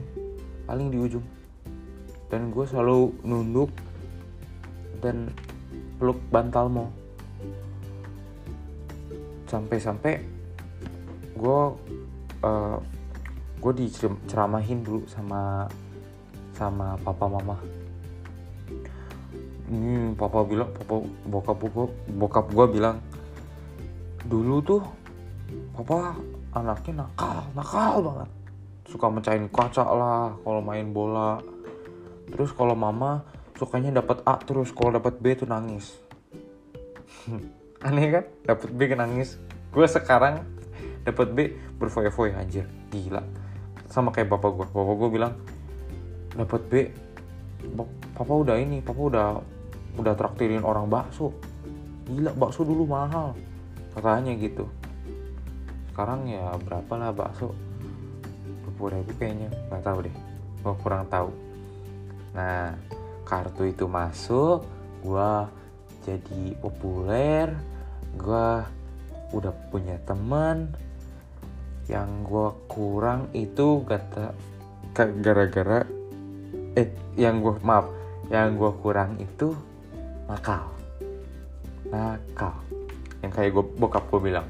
paling 0.66 0.90
di 0.90 0.98
ujung. 0.98 1.26
Dan 2.30 2.54
gue 2.54 2.64
selalu 2.64 3.12
nunduk 3.26 3.70
dan 5.02 5.34
peluk 6.02 6.18
bantalmu 6.34 6.90
sampai-sampai 9.46 10.18
gue 11.38 11.60
uh, 12.42 12.78
gue 13.62 13.72
diceramahin 13.86 14.82
dulu 14.82 15.06
sama 15.06 15.70
sama 16.58 16.98
papa 17.06 17.30
mama. 17.30 17.54
Hmm, 19.70 20.18
papa 20.18 20.42
bilang 20.42 20.74
papa 20.74 21.06
bokap 21.30 21.62
gue 21.70 21.86
bokap 22.18 22.46
gue 22.50 22.66
bilang 22.74 22.98
dulu 24.26 24.58
tuh 24.58 24.82
papa 25.78 26.18
anaknya 26.50 27.06
nakal 27.06 27.46
nakal 27.54 28.02
banget. 28.02 28.30
Suka 28.90 29.06
mecahin 29.06 29.46
kaca 29.54 29.86
lah 29.86 30.34
kalau 30.42 30.58
main 30.58 30.90
bola. 30.90 31.38
Terus 32.26 32.50
kalau 32.50 32.74
mama 32.74 33.22
sukanya 33.62 34.02
dapat 34.02 34.26
A 34.26 34.42
terus 34.42 34.74
kalau 34.74 34.98
dapat 34.98 35.22
B 35.22 35.38
tuh 35.38 35.46
nangis. 35.46 35.94
Aneh 37.86 38.10
kan? 38.10 38.24
Dapat 38.42 38.74
B 38.74 38.90
kan 38.90 39.06
nangis. 39.06 39.38
Gue 39.70 39.86
sekarang 39.86 40.42
dapat 41.06 41.30
B 41.30 41.38
berfoya-foya 41.78 42.42
anjir. 42.42 42.66
Gila. 42.90 43.22
Sama 43.86 44.10
kayak 44.10 44.34
bapak 44.34 44.50
gue 44.50 44.66
bapak 44.66 44.94
gue 44.98 45.10
bilang 45.14 45.34
dapat 46.34 46.62
B 46.66 46.74
papa 48.18 48.34
udah 48.34 48.58
ini 48.58 48.82
papa 48.82 48.98
udah 48.98 49.26
udah 49.94 50.14
traktirin 50.18 50.66
orang 50.66 50.90
bakso. 50.90 51.30
Gila 52.10 52.34
bakso 52.34 52.66
dulu 52.66 52.82
mahal. 52.90 53.38
Katanya 53.94 54.34
gitu. 54.42 54.66
Sekarang 55.94 56.26
ya 56.26 56.50
berapa 56.58 56.98
lah 56.98 57.14
bakso? 57.14 57.54
20 58.74 58.90
ribu 58.98 59.12
kayaknya. 59.22 59.54
Nggak 59.70 59.86
tahu 59.86 59.98
deh. 60.10 60.16
Gue 60.66 60.74
kurang 60.82 61.06
tahu. 61.06 61.30
Nah 62.34 62.74
kartu 63.32 63.72
itu 63.72 63.88
masuk 63.88 64.60
gue 65.00 65.32
jadi 66.04 66.52
populer 66.60 67.48
gue 68.20 68.48
udah 69.32 69.54
punya 69.72 69.96
teman. 70.04 70.68
Yang 71.88 72.08
gue 72.28 72.48
kurang 72.70 73.32
itu 73.34 73.82
kata 73.88 74.36
gara-gara 74.94 75.82
eh 76.76 76.88
yang 77.18 77.42
gue 77.42 77.56
maaf 77.64 77.88
yang 78.28 78.54
gue 78.54 78.72
kurang 78.84 79.18
itu 79.18 79.56
nakal. 80.28 80.68
Nakal. 81.90 82.54
Yang 83.24 83.32
kayak 83.32 83.50
gue 83.56 83.64
bokap 83.80 84.04
gue 84.12 84.20
bilang. 84.30 84.48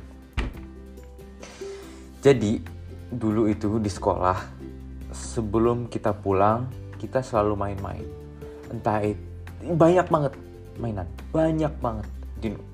Jadi 2.22 2.62
dulu 3.10 3.50
itu 3.50 3.80
di 3.82 3.90
sekolah 3.90 4.38
sebelum 5.10 5.90
kita 5.90 6.14
pulang 6.14 6.70
kita 6.96 7.20
selalu 7.20 7.58
main-main 7.58 8.21
entah 8.72 8.98
itu 9.04 9.22
banyak 9.62 10.06
banget 10.10 10.32
mainan 10.80 11.06
banyak 11.30 11.72
banget. 11.78 12.08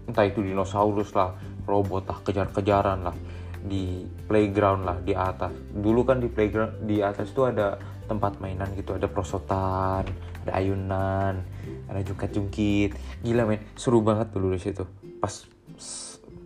Entah 0.09 0.25
itu 0.25 0.40
dinosaurus 0.40 1.12
lah 1.12 1.37
robot 1.69 2.09
lah 2.09 2.19
kejar-kejaran 2.25 3.05
lah 3.05 3.17
di 3.61 4.07
playground 4.25 4.87
lah 4.87 4.97
di 5.02 5.12
atas. 5.12 5.52
Dulu 5.75 6.00
kan 6.09 6.23
di 6.23 6.31
playground 6.31 6.88
di 6.88 7.05
atas 7.05 7.28
tuh 7.37 7.52
ada 7.52 7.76
tempat 8.09 8.40
mainan 8.40 8.73
gitu 8.73 8.97
ada 8.97 9.05
prosotan 9.05 10.09
ada 10.49 10.52
ayunan 10.57 11.45
ada 11.90 12.00
jungkit-jungkit. 12.00 12.97
Gila 13.21 13.45
men 13.45 13.61
seru 13.76 14.00
banget 14.00 14.33
dulu 14.33 14.57
di 14.57 14.61
situ. 14.62 14.88
Pas 15.21 15.45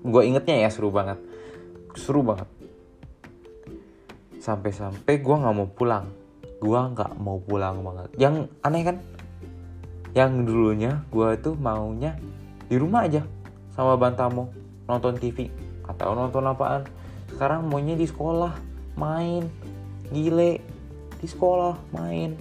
gue 0.02 0.22
ingetnya 0.26 0.66
ya 0.66 0.70
seru 0.72 0.90
banget. 0.90 1.22
Seru 1.94 2.26
banget. 2.26 2.50
Sampai-sampai 4.42 5.22
gue 5.22 5.36
nggak 5.38 5.54
mau 5.54 5.70
pulang. 5.70 6.10
Gue 6.58 6.78
nggak 6.78 7.14
mau 7.22 7.38
pulang 7.38 7.78
banget. 7.86 8.10
Yang 8.18 8.50
aneh 8.66 8.82
kan 8.82 8.96
yang 10.12 10.44
dulunya 10.44 11.04
gue 11.08 11.28
itu 11.32 11.56
maunya 11.56 12.16
di 12.68 12.76
rumah 12.76 13.08
aja 13.08 13.24
sama 13.72 13.96
Bantamo 13.96 14.52
nonton 14.84 15.16
TV 15.16 15.48
atau 15.88 16.12
nonton 16.12 16.44
apaan. 16.48 16.84
Sekarang 17.32 17.64
maunya 17.64 17.96
di 17.96 18.04
sekolah 18.04 18.52
main 18.96 19.48
gile 20.12 20.60
di 21.18 21.26
sekolah 21.26 21.80
main. 21.96 22.36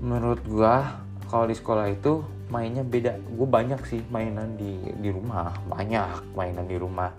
Menurut 0.00 0.40
gua 0.48 1.04
kalau 1.28 1.46
di 1.46 1.54
sekolah 1.54 1.92
itu 1.92 2.24
mainnya 2.48 2.82
beda. 2.82 3.16
Gue 3.36 3.48
banyak 3.48 3.80
sih 3.86 4.00
mainan 4.08 4.56
di 4.56 4.80
di 4.98 5.08
rumah 5.12 5.52
banyak 5.68 6.36
mainan 6.36 6.66
di 6.66 6.76
rumah. 6.80 7.12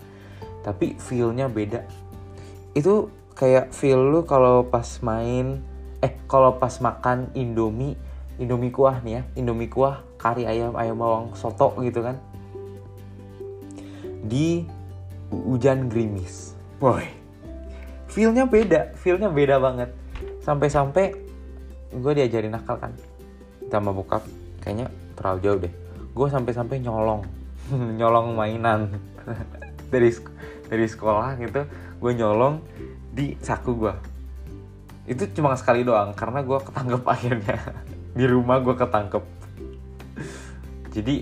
Tapi 0.66 0.98
feelnya 0.98 1.46
beda. 1.46 1.86
Itu 2.74 3.08
kayak 3.34 3.74
feel 3.74 3.98
lu 3.98 4.22
kalau 4.26 4.66
pas 4.66 4.86
main 5.02 5.62
eh 6.04 6.12
kalau 6.28 6.60
pas 6.60 6.76
makan 6.84 7.32
indomie 7.32 7.96
indomie 8.36 8.68
kuah 8.68 9.00
nih 9.00 9.12
ya 9.18 9.22
indomie 9.40 9.72
kuah 9.72 10.04
kari 10.20 10.44
ayam 10.44 10.76
ayam 10.76 11.00
bawang 11.00 11.32
soto 11.32 11.72
gitu 11.80 12.04
kan 12.04 12.20
di 14.24 14.64
hujan 15.30 15.92
gerimis. 15.92 16.56
Boy, 16.80 17.04
feelnya 18.08 18.48
beda, 18.48 18.96
feelnya 18.98 19.28
beda 19.28 19.60
banget. 19.60 19.90
Sampai-sampai 20.44 21.16
gue 21.94 22.12
diajarin 22.12 22.52
nakal 22.52 22.76
kan, 22.76 22.92
sama 23.70 23.94
bokap, 23.94 24.24
kayaknya 24.60 24.90
terlalu 25.16 25.38
jauh 25.40 25.58
deh. 25.60 25.74
Gue 26.12 26.28
sampai-sampai 26.28 26.82
nyolong, 26.82 27.24
nyolong 28.00 28.34
mainan 28.36 29.00
dari 29.92 30.10
dari 30.68 30.86
sekolah 30.88 31.38
gitu, 31.40 31.64
gue 32.00 32.12
nyolong 32.12 32.60
di 33.14 33.36
saku 33.40 33.72
gue. 33.78 33.94
Itu 35.04 35.28
cuma 35.36 35.52
sekali 35.56 35.84
doang, 35.84 36.16
karena 36.16 36.40
gue 36.40 36.58
ketangkep 36.64 37.02
akhirnya. 37.14 37.58
Di 38.16 38.24
rumah 38.24 38.60
gue 38.64 38.72
ketangkep. 38.72 39.24
Jadi 40.94 41.14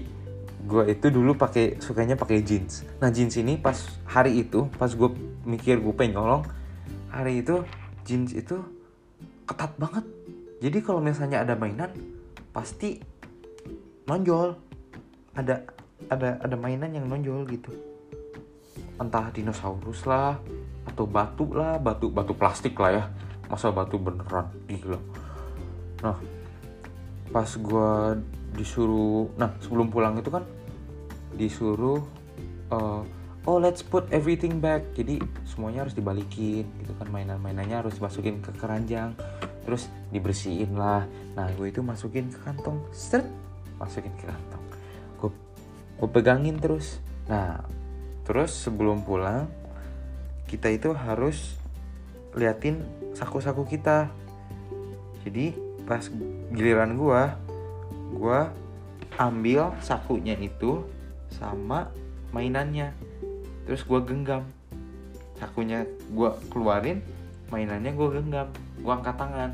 gue 0.63 0.85
itu 0.87 1.07
dulu 1.11 1.35
pakai 1.35 1.83
sukanya 1.83 2.15
pakai 2.15 2.45
jeans. 2.45 2.87
Nah 3.03 3.11
jeans 3.11 3.35
ini 3.35 3.59
pas 3.59 3.75
hari 4.07 4.47
itu 4.47 4.71
pas 4.79 4.93
gue 4.93 5.11
mikir 5.43 5.83
gue 5.83 5.91
pengen 5.91 6.23
nyolong 6.23 6.47
hari 7.11 7.43
itu 7.43 7.67
jeans 8.07 8.31
itu 8.31 8.63
ketat 9.49 9.75
banget. 9.75 10.07
Jadi 10.63 10.79
kalau 10.85 11.03
misalnya 11.03 11.43
ada 11.43 11.59
mainan 11.59 11.91
pasti 12.55 13.03
nonjol. 14.07 14.55
Ada 15.35 15.65
ada 16.13 16.39
ada 16.39 16.57
mainan 16.61 16.95
yang 16.95 17.11
nonjol 17.11 17.43
gitu. 17.51 17.73
Entah 19.01 19.33
dinosaurus 19.35 20.07
lah 20.07 20.39
atau 20.87 21.09
batu 21.09 21.51
lah 21.57 21.81
batu 21.81 22.13
batu 22.13 22.35
plastik 22.35 22.75
lah 22.79 22.91
ya 22.91 23.05
masa 23.53 23.69
batu 23.69 24.01
beneran? 24.01 24.49
Gila 24.65 24.99
nah 26.01 26.17
pas 27.29 27.47
gue 27.47 27.93
disuruh 28.57 29.29
nah 29.37 29.53
sebelum 29.61 29.93
pulang 29.93 30.17
itu 30.17 30.33
kan 30.33 30.45
disuruh 31.37 32.01
uh, 32.73 33.05
oh 33.47 33.59
let's 33.59 33.83
put 33.83 34.07
everything 34.15 34.63
back. 34.63 34.95
Jadi 34.95 35.19
semuanya 35.47 35.87
harus 35.87 35.95
dibalikin 35.97 36.67
gitu 36.83 36.93
kan. 36.99 37.09
Mainan-mainannya 37.11 37.87
harus 37.87 37.99
dimasukin 37.99 38.39
ke 38.43 38.55
keranjang. 38.55 39.15
Terus 39.63 39.91
dibersihin 40.11 40.75
lah. 40.75 41.07
Nah 41.39 41.47
gue 41.55 41.71
itu 41.71 41.83
masukin 41.83 42.31
ke 42.31 42.39
kantong. 42.43 42.83
Set 42.95 43.27
masukin 43.79 44.13
ke 44.19 44.27
kantong. 44.27 44.65
Gue 45.19 45.31
gue 45.99 46.09
pegangin 46.11 46.59
terus. 46.59 47.03
Nah 47.27 47.63
terus 48.23 48.55
sebelum 48.55 49.03
pulang 49.03 49.51
kita 50.47 50.71
itu 50.71 50.95
harus 50.95 51.59
liatin 52.37 52.81
saku-saku 53.13 53.69
kita. 53.69 54.09
Jadi 55.23 55.55
pas 55.85 56.03
giliran 56.53 56.97
gue 56.97 57.23
gue 58.13 58.41
ambil 59.21 59.73
sakunya 59.85 60.37
itu 60.41 60.85
sama 61.33 61.93
mainannya. 62.33 62.93
Terus 63.69 63.85
gue 63.85 64.01
genggam. 64.05 64.49
Sakunya 65.37 65.85
gue 66.13 66.31
keluarin 66.49 67.05
mainannya 67.53 67.93
gue 67.93 68.09
genggam. 68.21 68.49
Gue 68.81 68.93
angkat 68.93 69.17
tangan. 69.17 69.51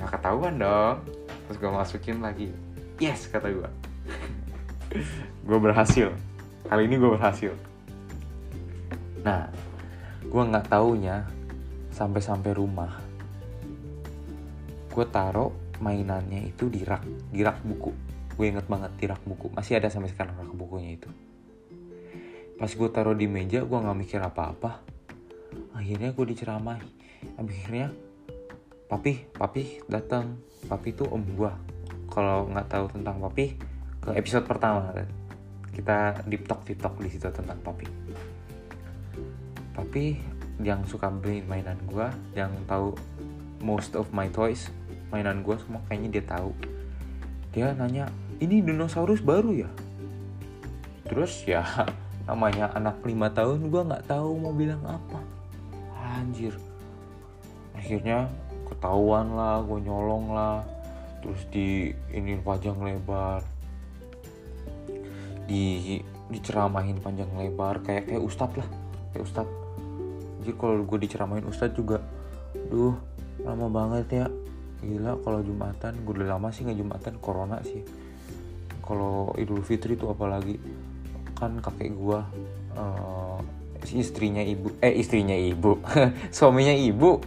Nggak 0.00 0.10
ketahuan 0.16 0.54
dong. 0.56 0.96
Terus 1.48 1.56
gue 1.60 1.70
masukin 1.70 2.18
lagi. 2.24 2.48
Yes 3.00 3.28
kata 3.28 3.48
gue 3.48 3.70
gue 5.48 5.58
berhasil. 5.60 6.12
Kali 6.68 6.82
ini 6.88 6.96
gue 6.96 7.10
berhasil. 7.12 7.52
Nah 9.20 9.48
gue 10.30 10.42
nggak 10.46 10.70
taunya 10.70 11.26
sampai-sampai 11.90 12.54
rumah 12.54 13.10
gue 14.90 15.06
taruh 15.06 15.54
mainannya 15.80 16.50
itu 16.50 16.68
di 16.68 16.82
rak 16.84 17.02
di 17.32 17.40
rak 17.40 17.62
buku. 17.64 17.90
Gue 18.36 18.52
inget 18.52 18.66
banget 18.68 18.92
di 19.00 19.06
rak 19.08 19.22
buku. 19.24 19.48
Masih 19.54 19.80
ada 19.80 19.88
sampai 19.88 20.12
sekarang 20.12 20.36
rak 20.36 20.52
bukunya 20.52 20.98
itu. 20.98 21.08
Pas 22.60 22.68
gue 22.68 22.88
taruh 22.92 23.16
di 23.16 23.24
meja 23.24 23.64
gue 23.64 23.78
nggak 23.78 23.96
mikir 23.96 24.20
apa-apa. 24.20 24.82
Akhirnya 25.72 26.12
gue 26.12 26.24
diceramahi. 26.36 26.90
Akhirnya 27.38 27.94
papi 28.90 29.30
papi 29.30 29.86
datang 29.86 30.42
papi 30.66 30.90
tuh 30.92 31.06
om 31.14 31.22
gue 31.22 31.52
kalau 32.10 32.50
nggak 32.50 32.66
tahu 32.66 32.90
tentang 32.90 33.22
papi 33.22 33.56
ke 34.02 34.10
episode 34.18 34.44
pertama. 34.44 34.92
Kita 35.70 36.26
deep 36.26 36.50
talk 36.50 36.66
deep 36.66 36.82
talk 36.82 36.98
di 36.98 37.08
situ 37.08 37.30
tentang 37.30 37.56
papi 37.62 37.86
papi 39.80 40.20
yang 40.60 40.84
suka 40.84 41.08
beli 41.08 41.40
mainan 41.48 41.80
gue 41.88 42.04
yang 42.36 42.52
tahu 42.68 42.92
most 43.64 43.96
of 43.96 44.04
my 44.12 44.28
toys 44.28 44.68
mainan 45.08 45.40
gue 45.40 45.56
semua 45.56 45.80
kayaknya 45.88 46.20
dia 46.20 46.24
tahu. 46.28 46.52
Dia 47.50 47.72
nanya 47.72 48.12
ini 48.44 48.60
dinosaurus 48.60 49.24
baru 49.24 49.64
ya? 49.64 49.70
Terus 51.08 51.48
ya 51.48 51.64
namanya 52.28 52.70
anak 52.76 53.00
lima 53.08 53.32
tahun 53.32 53.72
gue 53.72 53.82
nggak 53.88 54.04
tahu 54.04 54.36
mau 54.36 54.52
bilang 54.52 54.84
apa. 54.84 55.18
Anjir. 55.96 56.54
Akhirnya 57.72 58.28
ketahuan 58.68 59.32
lah 59.32 59.64
gue 59.64 59.80
nyolong 59.80 60.36
lah. 60.36 60.60
Terus 61.24 61.40
di 61.48 61.90
ini 62.12 62.36
panjang 62.38 62.76
lebar. 62.78 63.40
Di 65.48 65.98
diceramahin 66.30 67.02
panjang 67.02 67.32
lebar 67.34 67.82
kayak 67.82 68.06
kayak 68.06 68.22
ustadz 68.22 68.62
lah 68.62 68.68
kayak 69.10 69.26
ustadz 69.26 69.59
jadi 70.40 70.52
kalau 70.56 70.82
gue 70.88 70.98
diceramahin 71.04 71.44
ustadz 71.44 71.76
juga 71.76 72.00
duh 72.72 72.96
lama 73.44 73.68
banget 73.68 74.24
ya. 74.24 74.26
Gila 74.80 75.20
kalau 75.20 75.44
jumatan 75.44 75.92
gue 76.00 76.12
udah 76.16 76.40
lama 76.40 76.48
sih 76.48 76.64
nggak 76.64 76.78
jumatan 76.80 77.14
corona 77.20 77.60
sih. 77.60 77.84
Kalau 78.80 79.36
idul 79.36 79.60
fitri 79.60 79.94
itu 79.94 80.08
apalagi 80.08 80.56
kan 81.36 81.60
kakek 81.60 81.92
gue 81.92 82.20
uh, 82.76 83.40
istrinya 83.92 84.44
ibu 84.44 84.76
eh 84.84 84.92
istrinya 84.92 85.32
ibu 85.32 85.80
suaminya 86.36 86.72
ibu 86.72 87.20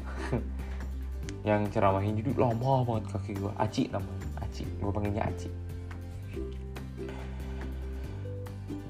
yang 1.48 1.70
ceramahin. 1.70 2.18
Jadi 2.18 2.34
lama 2.34 2.82
banget 2.82 3.14
kakek 3.14 3.36
gue 3.38 3.54
aci 3.62 3.84
namanya 3.94 4.28
aci. 4.42 4.66
Gue 4.82 4.90
panggilnya 4.90 5.24
aci. 5.30 5.50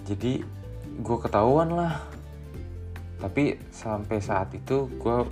Jadi 0.07 0.39
gue 1.03 1.17
ketahuan 1.19 1.75
lah 1.75 2.12
tapi 3.23 3.55
sampai 3.71 4.19
saat 4.19 4.51
itu 4.51 4.91
gue 4.99 5.23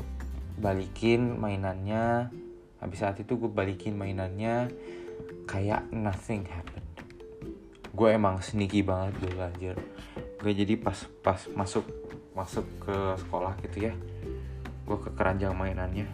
balikin 0.63 1.35
mainannya. 1.35 2.31
Habis 2.79 3.03
saat 3.03 3.19
itu 3.19 3.35
gue 3.35 3.51
balikin 3.51 3.99
mainannya 3.99 4.71
kayak 5.43 5.91
nothing 5.91 6.47
happened. 6.47 6.87
Gue 7.91 8.15
emang 8.15 8.39
sneaky 8.39 8.79
banget 8.87 9.19
dulu 9.19 9.43
anjir 9.43 9.75
gue 10.41 10.51
jadi 10.57 10.73
pas 10.73 10.97
pas 11.21 11.37
masuk 11.53 11.85
masuk 12.33 12.65
ke 12.81 12.97
sekolah 13.21 13.53
gitu 13.61 13.91
ya 13.91 13.93
gue 14.89 14.97
ke 14.97 15.09
keranjang 15.13 15.53
mainannya. 15.53 16.09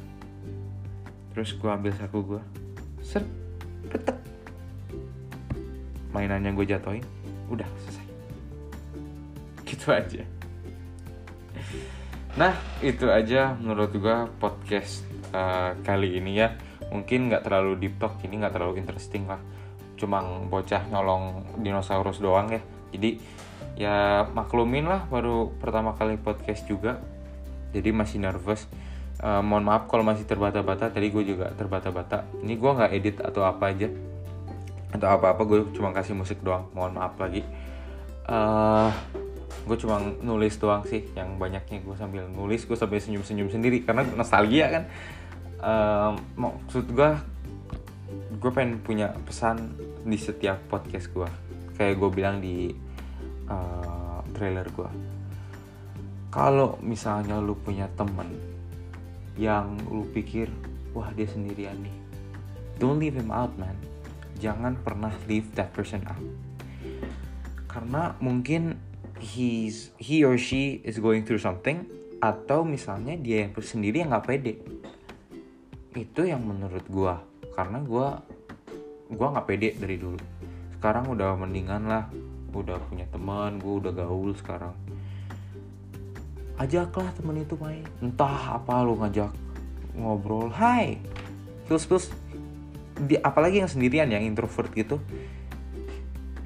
Terus 1.32 1.56
gue 1.56 1.70
ambil 1.72 1.96
saku 1.96 2.36
gue 2.36 2.42
ser 3.00 3.24
petek 3.88 4.20
mainannya 6.12 6.52
gue 6.52 6.66
jatoin 6.68 7.06
udah 7.48 7.66
selesai. 7.80 8.08
Gitu 9.64 9.88
aja 9.88 10.37
nah 12.38 12.54
itu 12.86 13.10
aja 13.10 13.58
menurut 13.58 13.90
gue 13.98 14.18
podcast 14.38 15.02
uh, 15.34 15.74
kali 15.82 16.22
ini 16.22 16.38
ya. 16.38 16.54
Mungkin 16.88 17.28
nggak 17.28 17.44
terlalu 17.44 17.82
deep 17.84 18.00
talk 18.00 18.22
ini 18.24 18.40
nggak 18.40 18.54
terlalu 18.56 18.80
interesting 18.80 19.28
lah. 19.28 19.42
Cuma 19.98 20.24
bocah 20.48 20.88
nyolong 20.88 21.58
dinosaurus 21.60 22.22
doang 22.22 22.54
ya. 22.54 22.62
Jadi 22.94 23.20
ya 23.78 24.26
maklumin 24.32 24.88
lah 24.88 25.04
baru 25.10 25.52
pertama 25.58 25.98
kali 25.98 26.16
podcast 26.16 26.64
juga. 26.70 27.02
Jadi 27.76 27.90
masih 27.92 28.24
nervous. 28.24 28.70
Uh, 29.18 29.42
mohon 29.42 29.66
maaf 29.66 29.90
kalau 29.90 30.06
masih 30.06 30.24
terbata-bata. 30.24 30.94
Tadi 30.94 31.10
gue 31.10 31.24
juga 31.26 31.52
terbata-bata. 31.58 32.24
Ini 32.46 32.54
gue 32.56 32.72
nggak 32.72 32.92
edit 32.94 33.16
atau 33.20 33.44
apa 33.44 33.74
aja. 33.74 33.90
Atau 34.94 35.10
apa-apa 35.10 35.42
gue 35.44 35.60
cuma 35.76 35.92
kasih 35.92 36.16
musik 36.16 36.40
doang. 36.40 36.70
Mohon 36.72 36.94
maaf 37.02 37.18
lagi. 37.20 37.44
Uh, 38.30 38.94
gue 39.68 39.78
cuma 39.78 40.00
nulis 40.02 40.56
doang 40.58 40.88
sih 40.88 41.04
yang 41.14 41.36
banyaknya 41.36 41.84
gue 41.84 41.96
sambil 42.00 42.24
nulis 42.32 42.64
gue 42.64 42.74
sambil 42.80 43.04
senyum-senyum 43.04 43.52
sendiri 43.52 43.84
karena 43.84 44.08
nostalgia 44.16 44.72
kan. 44.72 44.84
Uh, 45.58 46.14
maksud 46.38 46.88
gue 46.94 47.12
gue 48.38 48.52
pengen 48.54 48.80
punya 48.80 49.12
pesan 49.26 49.74
di 50.06 50.16
setiap 50.16 50.62
podcast 50.72 51.10
gue 51.12 51.28
kayak 51.76 51.98
gue 51.98 52.10
bilang 52.14 52.38
di 52.38 52.72
uh, 53.50 54.22
trailer 54.38 54.70
gue 54.70 54.90
kalau 56.30 56.78
misalnya 56.86 57.42
lu 57.42 57.58
punya 57.58 57.90
temen 57.98 58.30
yang 59.38 59.78
lu 59.90 60.06
pikir 60.12 60.50
wah 60.92 61.14
dia 61.14 61.30
sendirian 61.30 61.78
nih. 61.82 61.98
Don't 62.82 62.98
leave 62.98 63.18
him 63.18 63.30
out 63.30 63.54
man. 63.58 63.78
Jangan 64.38 64.78
pernah 64.82 65.14
leave 65.26 65.50
that 65.58 65.74
person 65.74 66.02
out. 66.06 66.22
Karena 67.70 68.18
mungkin 68.22 68.78
he's 69.20 69.92
he 69.98 70.24
or 70.24 70.38
she 70.38 70.82
is 70.86 71.02
going 71.02 71.24
through 71.24 71.42
something 71.42 71.86
atau 72.18 72.66
misalnya 72.66 73.14
dia 73.18 73.46
yang 73.46 73.54
sendiri 73.58 74.02
yang 74.02 74.10
nggak 74.14 74.26
pede. 74.26 74.54
Itu 75.94 76.26
yang 76.26 76.46
menurut 76.46 76.86
gua. 76.90 77.22
Karena 77.54 77.82
gua 77.82 78.22
gua 79.10 79.28
nggak 79.38 79.48
pede 79.48 79.70
dari 79.78 79.98
dulu. 79.98 80.20
Sekarang 80.78 81.10
udah 81.10 81.34
mendingan 81.38 81.90
lah. 81.90 82.06
Udah 82.54 82.82
punya 82.90 83.06
teman 83.14 83.62
gue 83.62 83.74
udah 83.86 83.94
gaul 83.94 84.34
sekarang. 84.34 84.74
Ajaklah 86.58 87.14
temen 87.14 87.46
itu 87.46 87.54
main. 87.62 87.86
Entah 88.02 88.58
apa 88.58 88.82
lu 88.82 88.98
ngajak 88.98 89.30
ngobrol. 89.94 90.50
Hai! 90.50 90.98
Feels 91.70 91.86
di, 92.98 93.14
apalagi 93.22 93.62
yang 93.62 93.70
sendirian 93.70 94.10
yang 94.10 94.26
introvert 94.26 94.74
gitu. 94.74 94.98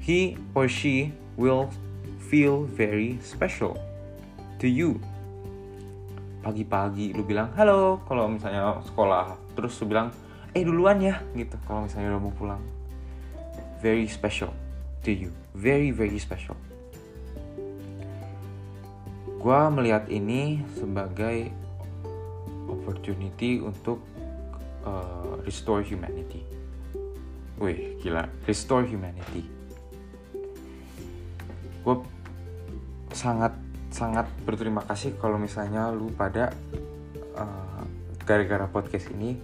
He 0.02 0.36
or 0.52 0.68
she 0.68 1.14
will 1.38 1.72
feel 2.32 2.64
very 2.64 3.20
special 3.20 3.76
to 4.56 4.64
you. 4.64 4.96
Pagi-pagi 6.40 7.12
lu 7.12 7.28
bilang 7.28 7.52
halo 7.52 8.00
kalau 8.08 8.24
misalnya 8.32 8.80
sekolah 8.88 9.36
terus 9.52 9.76
lu 9.84 9.92
bilang 9.92 10.08
eh 10.56 10.64
duluan 10.64 10.96
ya 11.04 11.20
gitu 11.36 11.60
kalau 11.68 11.84
misalnya 11.84 12.16
udah 12.16 12.22
mau 12.24 12.32
pulang. 12.32 12.62
Very 13.84 14.08
special 14.08 14.48
to 15.04 15.12
you. 15.12 15.28
Very 15.52 15.92
very 15.92 16.16
special. 16.16 16.56
Gue 19.36 19.60
melihat 19.68 20.08
ini 20.08 20.64
sebagai 20.72 21.52
opportunity 22.64 23.60
untuk 23.60 24.00
uh, 24.88 25.36
restore 25.44 25.84
humanity. 25.84 26.40
Wih, 27.60 28.00
gila, 28.00 28.24
restore 28.48 28.88
humanity. 28.88 29.44
Gue 31.82 31.96
sangat 33.14 33.52
sangat 33.92 34.24
berterima 34.48 34.80
kasih 34.88 35.12
kalau 35.20 35.36
misalnya 35.36 35.92
lu 35.92 36.08
pada 36.16 36.52
uh, 37.36 37.84
gara-gara 38.24 38.64
podcast 38.64 39.12
ini 39.12 39.36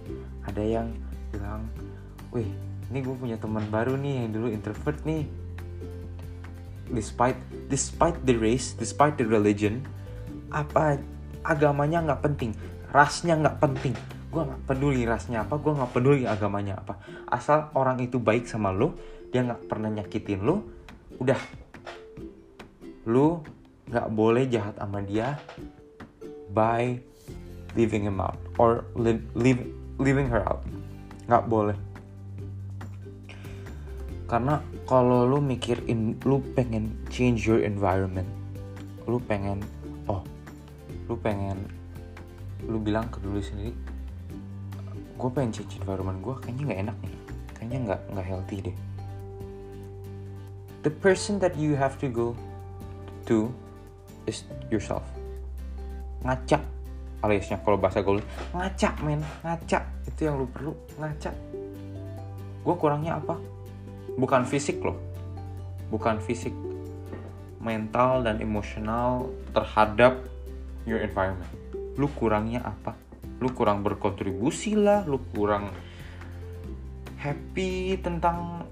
ada 0.45 0.63
yang 0.65 0.89
bilang, 1.29 1.69
wih, 2.33 2.49
ini 2.89 2.99
gue 3.05 3.13
punya 3.13 3.37
teman 3.37 3.61
baru 3.69 3.93
nih 3.93 4.25
yang 4.25 4.29
dulu 4.33 4.47
introvert 4.49 4.97
nih 5.05 5.29
despite 6.89 7.37
despite 7.69 8.17
the 8.25 8.33
race, 8.33 8.73
despite 8.73 9.15
the 9.21 9.25
religion, 9.25 9.85
apa 10.49 10.97
agamanya 11.45 12.01
nggak 12.01 12.21
penting, 12.25 12.51
rasnya 12.89 13.37
nggak 13.37 13.61
penting. 13.61 13.93
Gue 14.29 14.45
nggak 14.45 14.61
peduli 14.65 15.05
rasnya 15.05 15.45
apa, 15.45 15.57
gue 15.57 15.73
nggak 15.73 15.91
peduli 15.93 16.25
agamanya 16.25 16.81
apa. 16.81 16.97
Asal 17.29 17.69
orang 17.77 18.01
itu 18.01 18.17
baik 18.17 18.49
sama 18.49 18.73
lo, 18.73 18.97
dia 19.29 19.45
nggak 19.45 19.69
pernah 19.69 19.89
nyakitin 19.93 20.41
lo, 20.41 20.65
udah. 21.21 21.37
Lu 23.05 23.41
nggak 23.89 24.07
boleh 24.13 24.45
jahat 24.45 24.77
sama 24.77 25.01
dia 25.01 25.35
by 26.53 26.97
leaving 27.73 28.05
him 28.05 28.21
out 28.21 28.37
or 28.61 28.85
leave, 28.95 29.21
leaving 29.97 30.29
her 30.29 30.45
out. 30.45 30.61
Nggak 31.29 31.45
boleh 31.45 31.77
karena 34.29 34.61
kalau 34.85 35.25
lu 35.25 35.41
mikir 35.41 35.81
in, 35.89 36.13
lu 36.21 36.37
pengen 36.53 36.93
change 37.09 37.49
your 37.49 37.65
environment 37.65 38.29
lu 39.09 39.17
pengen 39.25 39.57
oh 40.05 40.21
lu 41.09 41.17
pengen 41.17 41.65
lu 42.69 42.77
bilang 42.77 43.09
ke 43.09 43.17
dulu 43.25 43.41
sendiri 43.41 43.73
gue 45.17 45.29
pengen 45.33 45.49
change 45.49 45.81
environment 45.81 46.21
gue 46.21 46.35
kayaknya 46.45 46.63
nggak 46.69 46.81
enak 46.85 46.97
nih 47.01 47.15
kayaknya 47.57 47.77
nggak 47.89 48.01
nggak 48.13 48.27
healthy 48.29 48.57
deh 48.69 48.77
the 50.85 50.93
person 50.93 51.41
that 51.41 51.57
you 51.57 51.73
have 51.73 51.97
to 51.97 52.05
go 52.05 52.37
to 53.25 53.49
is 54.29 54.45
yourself. 54.69 55.03
Ngaca 56.21 56.61
aliasnya 57.19 57.59
kalau 57.65 57.75
bahasa 57.81 58.05
gue 58.05 58.21
ngaca 58.53 58.89
men. 59.01 59.25
Ngaca 59.41 59.79
itu 60.05 60.21
yang 60.23 60.39
lu 60.39 60.47
perlu 60.47 60.71
ngaca 61.01 61.31
gue 62.59 62.75
kurangnya 62.77 63.17
apa? 63.17 63.35
Bukan 64.19 64.45
fisik 64.45 64.83
loh. 64.85 64.99
Bukan 65.89 66.21
fisik 66.21 66.53
mental 67.59 68.23
dan 68.23 68.37
emosional 68.39 69.27
terhadap 69.51 70.21
your 70.85 71.01
environment. 71.01 71.49
Lu 71.97 72.07
kurangnya 72.13 72.61
apa? 72.61 72.93
Lu 73.41 73.49
kurang 73.55 73.81
berkontribusi 73.81 74.75
lah 74.77 75.07
lu 75.07 75.17
kurang 75.33 75.71
happy 77.19 77.99
tentang 77.99 78.63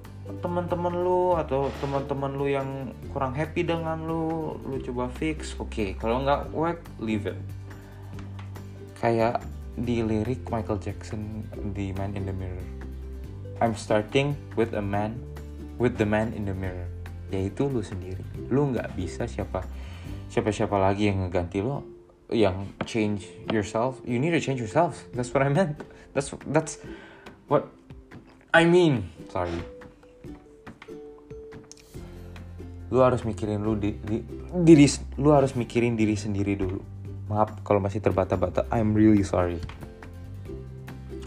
teman-teman 0.43 0.91
lu 0.91 1.33
atau 1.39 1.71
teman-teman 1.79 2.31
lu 2.35 2.45
yang 2.51 2.91
kurang 3.15 3.31
happy 3.31 3.63
dengan 3.63 3.95
lu 4.03 4.55
lu 4.67 4.75
coba 4.83 5.07
fix 5.07 5.55
oke. 5.55 5.71
Okay. 5.71 5.89
kalau 5.95 6.23
nggak 6.23 6.51
work 6.51 6.83
leave 6.99 7.25
it. 7.25 7.39
Kayak 8.99 9.39
di 9.77 10.01
lirik 10.03 10.43
Michael 10.49 10.81
Jackson 10.81 11.45
di 11.71 11.95
Man 11.95 12.17
in 12.17 12.27
the 12.27 12.35
Mirror. 12.35 12.67
I'm 13.57 13.73
starting 13.73 14.35
with 14.53 14.75
a 14.75 14.83
man 14.83 15.17
with 15.81 15.97
the 15.97 16.05
man 16.05 16.35
in 16.35 16.45
the 16.45 16.53
mirror. 16.53 16.85
Yaitu 17.33 17.65
lu 17.65 17.81
sendiri. 17.81 18.21
Lu 18.53 18.69
nggak 18.69 18.93
bisa 18.93 19.25
siapa 19.25 19.65
siapa 20.27 20.53
siapa 20.53 20.77
lagi 20.77 21.09
yang 21.09 21.25
ngeganti 21.25 21.63
lo 21.63 21.81
yang 22.29 22.67
change 22.83 23.31
yourself. 23.49 23.97
You 24.03 24.19
need 24.19 24.35
to 24.35 24.43
change 24.43 24.59
yourself. 24.59 25.07
That's 25.15 25.31
what 25.31 25.41
I 25.41 25.49
meant. 25.49 25.81
That's 26.11 26.35
that's 26.51 26.83
what 27.47 27.71
I 28.51 28.67
mean. 28.67 29.09
Sorry 29.31 29.76
lu 32.88 33.04
harus 33.04 33.28
mikirin 33.28 33.60
lu 33.60 33.76
di, 33.76 34.00
di 34.00 34.23
diri 34.63 34.88
lu 35.19 35.36
harus 35.36 35.52
mikirin 35.60 36.00
diri 36.00 36.15
sendiri 36.15 36.56
dulu. 36.56 36.80
Maaf 37.28 37.60
kalau 37.67 37.84
masih 37.84 38.00
terbata-bata 38.00 38.63
I'm 38.71 38.95
really 38.95 39.28
sorry. 39.28 39.60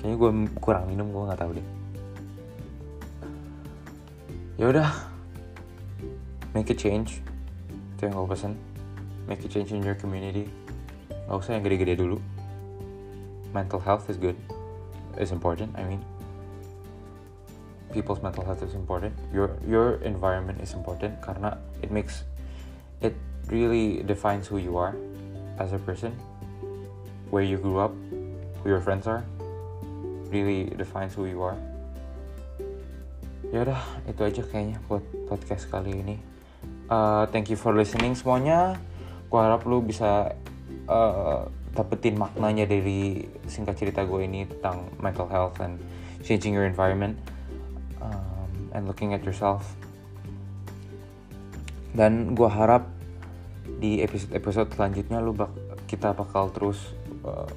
Kayaknya 0.01 0.17
gue 0.17 0.31
kurang 0.65 0.89
minum 0.89 1.13
gue 1.13 1.23
nggak 1.29 1.41
tahu 1.41 1.53
deh. 1.61 1.67
Ya 4.57 4.73
udah. 4.73 4.89
Make 6.57 6.73
a 6.73 6.77
change. 6.77 7.21
Itu 7.97 8.09
yang 8.09 8.17
gue 8.17 8.29
pesen. 8.33 8.57
Make 9.29 9.45
a 9.45 9.49
change 9.53 9.77
in 9.77 9.85
your 9.85 9.97
community. 10.01 10.49
Gak 11.29 11.37
usah 11.37 11.61
yang 11.61 11.63
gede-gede 11.63 12.01
dulu. 12.01 12.17
Mental 13.53 13.79
health 13.85 14.09
is 14.09 14.17
good. 14.17 14.37
Is 15.21 15.37
important 15.37 15.77
I 15.77 15.85
mean 15.85 16.01
people's 17.93 18.23
mental 18.23 18.45
health 18.45 18.63
is 18.63 18.75
important. 18.75 19.15
Your 19.35 19.55
your 19.67 20.03
environment 20.07 20.63
is 20.63 20.75
important 20.75 21.19
karena 21.21 21.59
it 21.83 21.91
makes 21.91 22.25
it 23.03 23.15
really 23.51 24.03
defines 24.07 24.47
who 24.47 24.59
you 24.59 24.79
are 24.79 24.95
as 25.59 25.75
a 25.75 25.81
person. 25.83 26.15
Where 27.31 27.47
you 27.47 27.63
grew 27.63 27.79
up 27.79 27.95
who 28.63 28.75
your 28.75 28.83
friends 28.83 29.07
are 29.07 29.23
really 30.31 30.71
defines 30.75 31.15
who 31.15 31.27
you 31.27 31.43
are. 31.43 31.59
Ya 33.51 33.67
udah 33.67 33.83
itu 34.07 34.23
aja 34.23 34.43
kayaknya 34.47 34.79
buat 34.87 35.03
podcast 35.27 35.67
kali 35.67 35.91
ini. 35.91 36.17
Uh, 36.87 37.27
thank 37.35 37.51
you 37.51 37.59
for 37.59 37.75
listening 37.75 38.15
semuanya. 38.15 38.79
Gue 39.31 39.41
harap 39.43 39.63
lu 39.67 39.83
bisa 39.83 40.35
uh, 40.87 41.47
dapetin 41.75 42.19
maknanya 42.19 42.67
dari 42.67 43.27
singkat 43.47 43.79
cerita 43.79 44.03
gue 44.03 44.27
ini 44.27 44.47
tentang 44.47 44.91
mental 44.99 45.27
health 45.31 45.59
and 45.63 45.79
changing 46.27 46.55
your 46.55 46.67
environment 46.67 47.15
um, 48.01 48.51
and 48.73 48.89
looking 48.89 49.13
at 49.13 49.23
yourself. 49.23 49.65
Dan 51.95 52.35
gue 52.35 52.47
harap 52.47 52.87
di 53.81 54.05
episode-episode 54.05 54.77
selanjutnya 54.77 55.19
lu 55.25 55.33
bak 55.33 55.51
kita 55.89 56.13
bakal 56.13 56.53
terus 56.53 56.93
uh, 57.25 57.49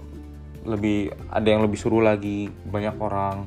lebih 0.64 1.12
ada 1.30 1.48
yang 1.48 1.62
lebih 1.62 1.78
seru 1.78 2.00
lagi 2.00 2.50
banyak 2.50 2.96
orang. 2.98 3.46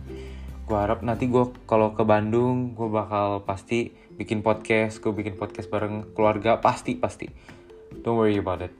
Gue 0.67 0.79
harap 0.79 1.01
nanti 1.01 1.31
gue 1.31 1.53
kalau 1.65 1.97
ke 1.97 2.03
Bandung 2.05 2.77
gue 2.77 2.89
bakal 2.91 3.43
pasti 3.47 3.95
bikin 4.17 4.41
podcast 4.41 5.05
gue 5.05 5.13
bikin 5.13 5.37
podcast 5.37 5.69
bareng 5.69 6.13
keluarga 6.13 6.61
pasti 6.61 6.95
pasti. 6.95 7.27
Don't 8.05 8.21
worry 8.21 8.39
about 8.39 8.63
it. 8.63 8.75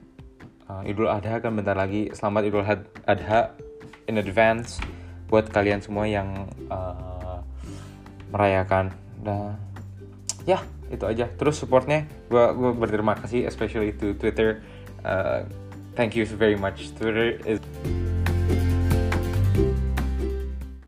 Uh, 0.67 0.83
Idul 0.83 1.07
Adha 1.07 1.39
kan 1.39 1.55
bentar 1.55 1.75
lagi. 1.75 2.11
Selamat 2.11 2.43
Idul 2.43 2.63
Adha 3.07 3.55
in 4.07 4.19
advance 4.19 4.79
buat 5.27 5.47
kalian 5.51 5.83
semua 5.83 6.07
yang 6.07 6.47
uh, 6.71 7.16
merayakan. 8.31 8.93
Nah 9.23 9.55
ya 10.47 10.63
itu 10.87 11.03
aja. 11.03 11.27
Terus 11.27 11.59
supportnya 11.59 12.07
gue 12.31 12.45
gue 12.55 12.71
berterima 12.75 13.15
kasih 13.19 13.47
especially 13.47 13.91
to 13.95 14.15
Twitter. 14.15 14.63
Uh, 15.03 15.43
thank 15.95 16.15
you 16.15 16.23
very 16.23 16.55
much. 16.55 16.91
Twitter 16.95 17.39
is 17.43 17.59